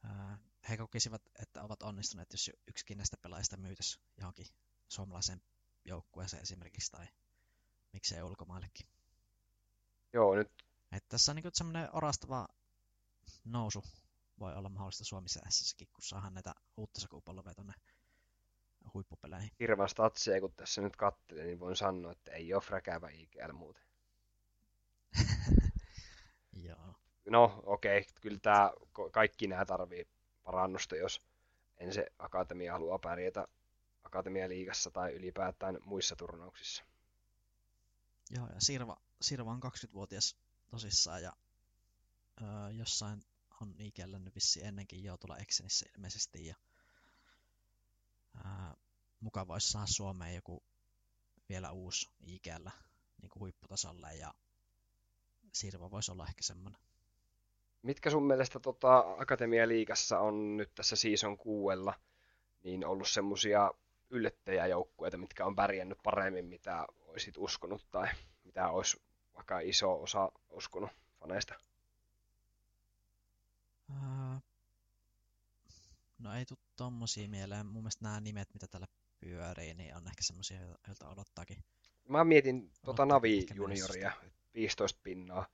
[0.02, 4.46] ää, he kokisivat, että ovat onnistuneet, jos yksikin näistä pelaajista myytäisi johonkin
[4.88, 5.42] suomalaiseen
[5.84, 7.06] joukkueeseen esimerkiksi, tai
[7.92, 8.86] miksei ulkomaillekin.
[10.12, 10.50] Joo, nyt...
[10.92, 12.48] Että tässä on niin semmoinen orastava
[13.44, 13.84] nousu
[14.40, 15.40] voi olla mahdollista Suomessa
[15.92, 17.72] kun saadaan näitä uutta sukupolvea tuonne
[18.94, 19.50] huippupeleihin.
[19.60, 23.82] Hirveän statsia, kun tässä nyt katselee, niin voin sanoa, että ei ole fräkäävä IGL muuten.
[26.68, 26.94] Joo.
[27.30, 28.12] No, okei, okay.
[28.20, 28.72] kyllä tämä,
[29.12, 30.08] kaikki nämä tarvii
[30.42, 31.22] parannusta, jos
[31.78, 33.48] en se akatemia haluaa pärjätä
[34.10, 36.84] akatemialiigassa tai ylipäätään muissa turnauksissa.
[38.30, 40.36] Joo, ja Sirva, Sirva on 20-vuotias
[40.70, 41.32] tosissaan, ja
[42.42, 43.22] öö, jossain
[43.62, 46.54] on Ikellä nyt vissi ennenkin jo tuolla Exenissä ilmeisesti, ja
[48.36, 48.76] öö,
[49.20, 50.62] mukava olisi saada Suomeen joku
[51.48, 52.70] vielä uusi Ikellä
[53.22, 54.34] niin kuin huipputasolle, ja
[55.52, 56.80] Sirva voisi olla ehkä semmoinen.
[57.82, 61.94] Mitkä sun mielestä tota, Akatemia Liigassa on nyt tässä season kuuella
[62.64, 63.70] niin ollut semmosia
[64.10, 68.08] yllättäjäjoukkueita, mitkä on pärjännyt paremmin, mitä olisit uskonut tai
[68.44, 69.02] mitä olisi
[69.34, 70.90] vaikka iso osa uskonut
[71.20, 71.54] faneista?
[73.90, 74.42] Uh,
[76.18, 77.66] no ei tule tommosia mieleen.
[77.66, 78.86] Mun mielestä nämä nimet, mitä täällä
[79.20, 81.64] pyörii, niin on ehkä semmosia, joilta odottaakin.
[82.08, 84.12] Mä mietin tuota Navi junioria,
[84.54, 85.46] 15 pinnaa,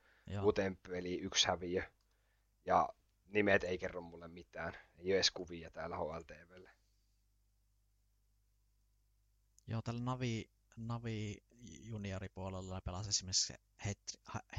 [0.43, 1.83] uuteen peli, yksi häviö.
[2.65, 2.89] Ja
[3.29, 4.73] nimet ei kerro mulle mitään.
[4.99, 6.71] Ei ole edes kuvia täällä HLTVlle.
[9.67, 11.37] Joo, tällä Navi, Navi
[11.81, 13.55] junioripuolella pelasi esimerkiksi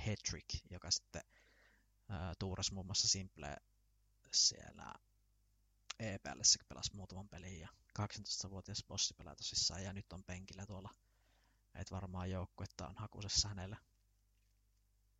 [0.06, 1.22] Hetrick, joka sitten
[2.10, 3.58] ää, tuurasi muun muassa Simple
[4.32, 4.94] siellä
[6.00, 6.40] EPL
[6.70, 7.68] pelasi muutaman pelin ja
[8.00, 10.90] 18-vuotias bossi pelaa tosissaan ja nyt on penkillä tuolla.
[11.76, 13.78] Et varmaan joukkuetta on hakusessa hänellä.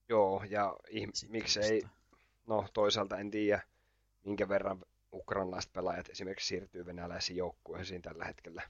[0.10, 1.82] Joo, ja ihm- miksei,
[2.48, 3.62] no toisaalta en tiedä,
[4.24, 8.62] minkä verran ukrainalaiset pelaajat esimerkiksi siirtyy venäläisiin joukkueisiin tällä hetkellä.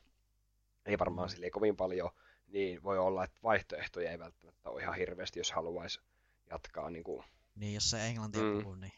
[0.88, 2.10] Ei varmaan sille kovin paljon,
[2.48, 6.02] niin voi olla, että vaihtoehtoja ei välttämättä ole ihan hirveästi, jos haluaisi
[6.50, 6.90] jatkaa.
[6.90, 7.24] Niin, kuin...
[7.56, 8.58] niin jos se englantia mm.
[8.58, 8.94] puhuu, niin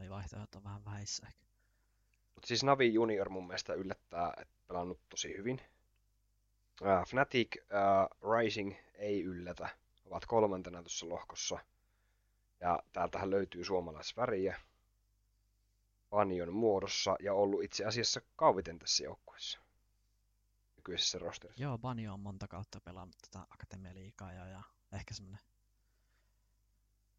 [0.00, 1.44] ei vaihtoehto on vähän vähissä ehkä.
[2.34, 5.60] Mutta siis Navi Junior mun mielestä yllättää, että pelannut tosi hyvin.
[6.80, 9.68] Uh, Fnatic uh, Rising ei yllätä.
[10.04, 11.58] Ovat kolmantena tuossa lohkossa.
[12.60, 14.60] Ja täältähän löytyy suomalaisväriä
[16.10, 19.63] Panion muodossa ja ollut itse asiassa kauviten tässä joukkueessa
[20.84, 21.62] nykyisessä rosterissa.
[21.62, 24.62] Joo, Banjo on monta kautta pelannut tätä Akatemia-liikaa ja, ja
[24.92, 25.40] ehkä semmoinen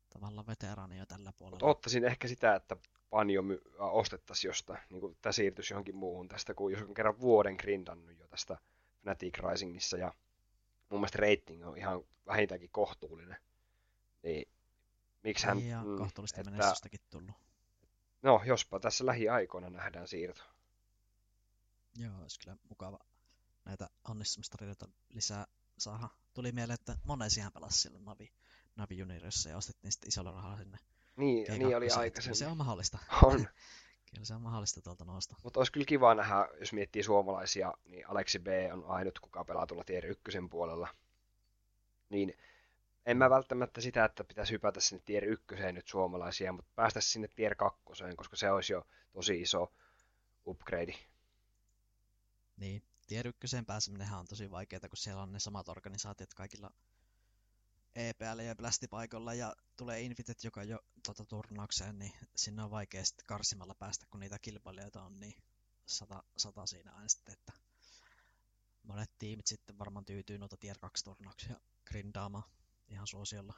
[0.09, 1.55] tavallaan veteraani jo tällä puolella.
[1.55, 2.77] Mutta ottaisin ehkä sitä, että
[3.09, 7.19] Banjo my- ostettaisiin jostain, niin kuin tämä siirtyisi johonkin muuhun tästä, kun jos on kerran
[7.19, 8.57] vuoden grindannut jo tästä
[9.01, 10.13] Fnatic Risingissa ja
[10.89, 13.37] mun mielestä rating on ihan vähintäänkin kohtuullinen,
[14.23, 14.47] niin
[15.23, 15.67] miksi hän...
[15.67, 17.35] Ja mm, kohtuullista että, menestystäkin tullut.
[18.21, 20.43] No, jospa tässä lähiaikoina nähdään siirto.
[21.97, 22.99] Joo, olisi kyllä mukava
[23.65, 25.47] näitä onnistumistarinoita lisää
[25.77, 26.09] saada.
[26.33, 28.31] Tuli mieleen, että monesihan pelasi silloin Navi,
[28.75, 30.77] Navi Juniorissa ja ostettiin sitten isolla rahalla sinne.
[31.15, 32.35] Niin, niin oli aikaisemmin.
[32.37, 32.97] se on mahdollista.
[33.23, 33.37] On.
[34.11, 35.35] kyllä se on mahdollista tuolta nousta.
[35.43, 39.67] Mutta olisi kyllä kiva nähdä, jos miettii suomalaisia, niin Aleksi B on ainut, kuka pelaa
[39.67, 40.87] tuolla Tier 1 puolella.
[42.09, 42.37] Niin
[43.05, 47.27] en mä välttämättä sitä, että pitäisi hypätä sinne Tier 1 nyt suomalaisia, mutta päästä sinne
[47.27, 47.81] Tier 2,
[48.15, 49.71] koska se olisi jo tosi iso
[50.47, 50.93] upgrade.
[52.57, 56.71] Niin, Tier 1 pääseminenhän on tosi vaikeaa, kun siellä on ne samat organisaatiot kaikilla
[57.95, 63.25] EPL ja Blastipaikoilla ja tulee invitet joka jo tuota, turnaukseen, niin sinne on vaikea sitten
[63.25, 65.43] karsimalla päästä, kun niitä kilpailijoita on niin
[65.85, 67.53] sata, sata siinä aina sitten, että
[68.83, 72.43] monet tiimit sitten varmaan tyytyy noita Tier 2 turnauksia grindaamaan
[72.87, 73.53] ihan suosiolla.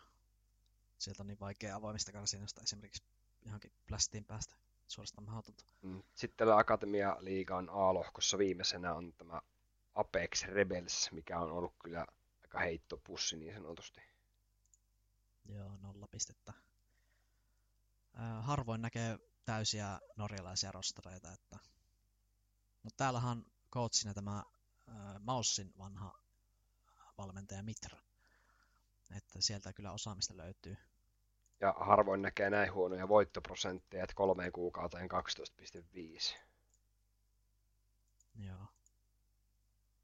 [0.97, 3.03] Sieltä on niin vaikea avoimista karsinnoista esimerkiksi
[3.45, 4.55] johonkin Blastiin päästä
[4.87, 5.65] suorastaan mahdotonta.
[5.81, 6.03] Mm.
[6.15, 9.41] Sitten tällä Akatemia Liigan A-lohkossa viimeisenä on tämä
[9.95, 12.05] Apex Rebels, mikä on ollut kyllä
[12.41, 14.01] aika heittopussi niin sanotusti.
[15.45, 16.53] Joo, nolla pistettä.
[18.19, 21.59] Äh, harvoin näkee täysiä norjalaisia rostereita, että...
[22.83, 26.19] mutta täällähän coachina tämä äh, Maussin vanha
[27.17, 27.99] valmentaja Mitra.
[29.17, 30.77] Että sieltä kyllä osaamista löytyy
[31.59, 36.37] ja harvoin näkee näin huonoja voittoprosentteja, että kolmeen kuukauteen 12,5.
[38.39, 38.57] Joo.
[38.59, 38.71] Mut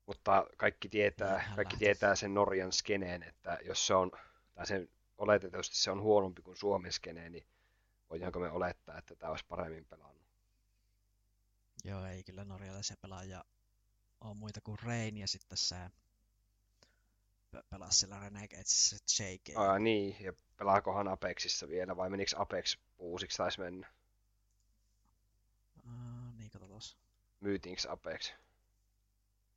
[0.08, 4.12] mutta kaikki tietää, kaikki tietää sen Norjan skeneen, että jos se on,
[4.54, 7.46] tai sen oletetusti se on huonompi kuin Suomen skeneen, niin
[8.10, 10.24] voidaanko me olettaa, että tämä olisi paremmin pelannut?
[11.84, 13.44] Joo, ei kyllä norjalaisia pelaajia
[14.22, 15.76] ole muita kuin Rein ja sitten se
[17.70, 19.54] pelasi sillä Renegadesissa Shake.
[19.56, 23.88] Aa, niin, ja pelaakohan Apexissa vielä, vai menikö Apex uusiksi taisi mennä?
[25.88, 26.82] Aa, niin, katsotaan.
[27.40, 28.34] Myytiinkö Apex?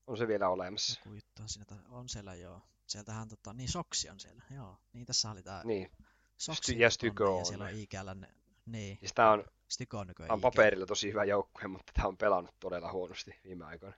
[0.06, 1.00] On se vielä olemassa?
[1.00, 2.62] Joku juttu on, siinä, on siellä joo.
[2.86, 4.76] Sieltähän tota, niin Soksi on siellä, joo.
[4.92, 5.90] Niin tässä oli tää niin.
[6.36, 7.38] Soksi ja Styko on.
[7.38, 8.28] Ja siellä on ne,
[8.66, 8.98] niin.
[8.98, 12.92] Siis tää on, Styko on, on paperilla tosi hyvä joukkue, mutta tää on pelannut todella
[12.92, 13.96] huonosti viime aikoina.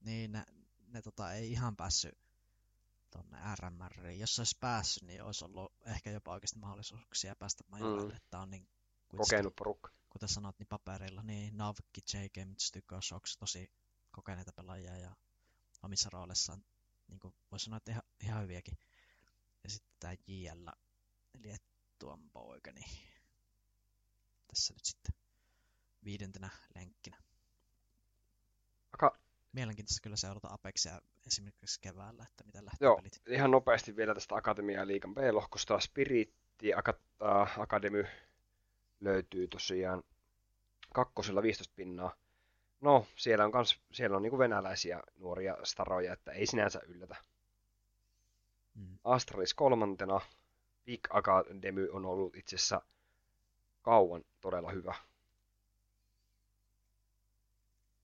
[0.00, 0.44] Niin, ne,
[0.88, 2.18] ne tota, ei ihan päässyt
[3.10, 4.20] tonne RMRiin.
[4.20, 8.10] Jos se olisi päässyt, niin olisi ollut ehkä jopa oikeasti mahdollisuuksia päästä majoille.
[8.12, 8.16] Mm.
[8.16, 8.68] Että on niin
[9.16, 9.90] kokenut porukka.
[10.10, 13.70] Kuten sanot, niin paperilla, niin Navki, JK, Styko, Sox, tosi
[14.10, 15.16] kokeneita pelaajia ja
[15.82, 16.64] omissa roolissaan,
[17.08, 18.78] niin kuin voisi sanoa, että ihan, ihan hyviäkin.
[19.64, 20.68] Ja sitten tämä JL,
[21.34, 21.56] eli
[21.98, 22.90] tuon poika, niin
[24.46, 25.14] tässä nyt sitten
[26.04, 27.22] viidentenä lenkkinä.
[28.92, 29.18] Aka...
[29.52, 33.20] Mielenkiintoista kyllä seurata Apexia esimerkiksi keväällä, että miten lähtee Joo, pelit.
[33.28, 35.80] ihan nopeasti vielä tästä Akatemia liikan B-lohkosta.
[35.80, 36.72] Spiritti
[37.58, 38.06] Akademy
[39.00, 40.02] löytyy tosiaan
[40.94, 42.14] kakkosella 15 pinnaa.
[42.80, 47.16] No, siellä on, kans, siellä on niinku venäläisiä nuoria staroja, että ei sinänsä yllätä.
[48.74, 48.98] Mm.
[49.04, 50.20] Astralis kolmantena.
[50.84, 52.82] Big Academy on ollut itse asiassa
[53.82, 54.94] kauan todella hyvä.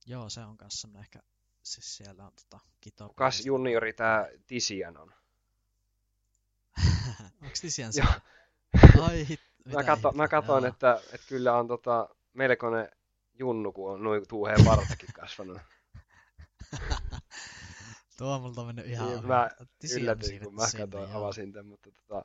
[0.06, 1.22] Joo, se on kanssa ehkä,
[1.66, 3.08] siis siellä on tota, kito.
[3.08, 5.14] Kukas juniori tää Tisian on?
[7.42, 8.20] Onks Tisian siellä?
[9.00, 9.40] Ai hit,
[9.74, 12.88] mä, kato, mä katoin, että, että, kyllä on tota, melkoinen
[13.34, 15.58] junnu, kun on noin tuuheen vartakin kasvanut.
[18.18, 19.50] Tuo on multa mennyt ihan niin, Mä
[19.96, 22.24] yllätyin, kun mä katsoin, avasin tämän, mutta tota,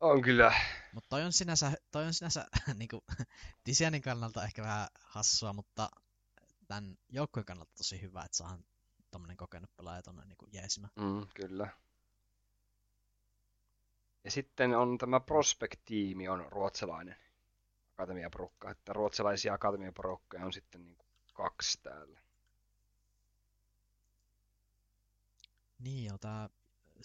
[0.00, 0.52] on kyllä.
[0.92, 2.46] Mutta toi on sinänsä, toi on sinänsä
[2.78, 3.04] niinku,
[3.64, 5.90] Tisianin kannalta ehkä vähän hassua, mutta
[6.68, 8.64] tämän joukkueen kannalta tosi hyvä, että saahan
[9.10, 10.88] tommonen kokenut pelaaja tonne niinku jeesimä.
[10.96, 11.68] Mm, kyllä.
[14.24, 17.16] Ja sitten on tämä Prospect-tiimi on ruotsalainen
[17.92, 22.20] akatemiaporukka, että ruotsalaisia akatemiaporukkoja on sitten niin kuin kaksi täällä.
[25.78, 26.48] Niin joo, tää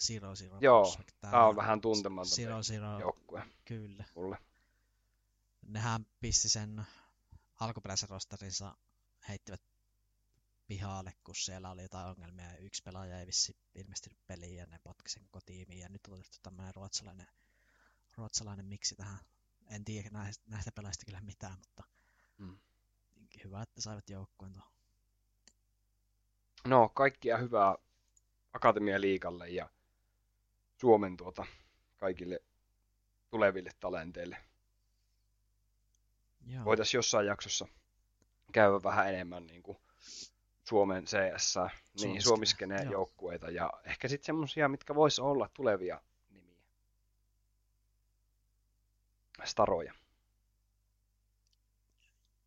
[0.00, 0.58] Zero Zero.
[0.60, 3.42] Joo, tää, tää on vähän tuntematon Zero Zero joukkue.
[3.64, 4.04] Kyllä.
[4.14, 4.38] Mulle.
[5.62, 6.86] Nehän pisti sen
[7.60, 8.76] alkuperäisen rosterinsa,
[9.28, 9.62] heittivät
[10.66, 14.78] pihalle, kun siellä oli jotain ongelmia ja yksi pelaaja ei vissi ilmestynyt peliin ja ne
[14.84, 17.26] potki sen kotiimiin ja nyt on tehty tämmöinen ruotsalainen,
[18.16, 19.18] ruotsalainen miksi tähän
[19.70, 21.82] en tiedä näistä, näistä pelaajista kyllä mitään, mutta
[22.38, 22.58] mm.
[23.44, 24.72] hyvä, että saivat joukkueen tuohon.
[26.66, 27.76] No, kaikkia hyvää
[28.52, 29.70] Akatemia Liikalle ja
[30.80, 31.46] Suomen tuota
[31.96, 32.40] kaikille
[33.30, 34.36] tuleville talenteille.
[36.46, 36.64] Joo.
[36.64, 37.68] Voitaisiin jossain jaksossa
[38.52, 39.78] käydä vähän enemmän niin kuin
[40.64, 41.54] Suomen CS,
[42.00, 46.00] niin Suomiskeneen joukkueita ja ehkä sitten semmoisia, mitkä vois olla tulevia
[49.44, 49.94] staroja.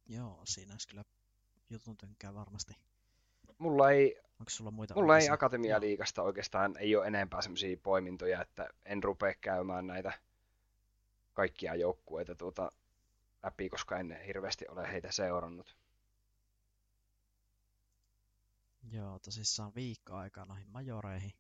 [0.08, 1.04] Joo, siinä olisi kyllä
[1.70, 2.74] jutun tynkää varmasti.
[3.58, 8.70] Mulla ei, Onko sulla muita mulla ei Akatemia-liigasta oikeastaan ei ole enempää semmoisia poimintoja, että
[8.86, 10.14] en rupea käymään näitä
[11.34, 12.72] kaikkia joukkueita tuota
[13.44, 15.76] läpi, koska en hirveästi ole heitä seurannut.
[18.92, 21.34] Joo, tosissaan viikko aikaa noihin majoreihin.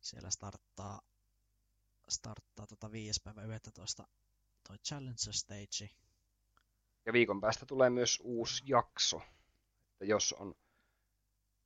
[0.00, 1.00] Siellä starttaa
[2.08, 3.20] starttaa tota 5.
[3.24, 4.06] päivä 11
[4.68, 5.90] toi Challenger Stage.
[7.06, 9.22] Ja viikon päästä tulee myös uusi jakso.
[9.92, 10.54] Että jos on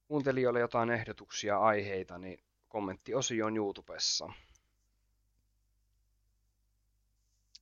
[0.09, 4.32] kuuntelijoille jotain ehdotuksia, aiheita, niin kommenttiosio on YouTubessa.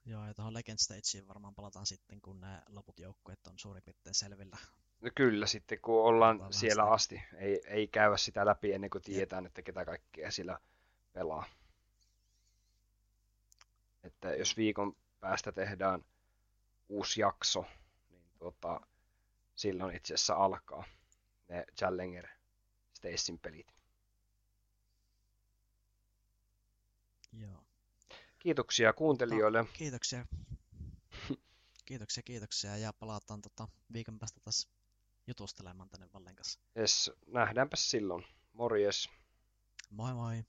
[0.04, 4.14] Joo, ja tuohon Legend Stageen varmaan palataan sitten, kun ne loput joukkueet on suurin piirtein
[4.14, 4.56] selvillä.
[5.00, 6.92] No kyllä, sitten kun ollaan Palataan siellä sitä.
[6.92, 7.22] asti.
[7.36, 10.58] Ei, ei käydä sitä läpi ennen kuin tietää, että ketä kaikkea sillä
[11.12, 11.44] pelaa
[14.08, 16.04] että jos viikon päästä tehdään
[16.88, 17.64] uusi jakso,
[18.10, 18.80] niin tuota,
[19.56, 20.84] silloin itse asiassa alkaa
[21.48, 22.28] ne Challenger
[22.94, 23.74] Stacyn pelit.
[27.32, 27.64] Joo.
[28.38, 29.62] Kiitoksia kuuntelijoille.
[29.62, 30.26] No, kiitoksia.
[31.84, 32.76] kiitoksia, kiitoksia.
[32.76, 34.68] Ja palataan tota viikon päästä taas
[35.28, 36.60] jutustelemaan tänne Vallen kanssa.
[36.78, 38.24] Yes, nähdäänpä silloin.
[38.52, 39.08] Morjes.
[39.90, 40.44] Moi moi.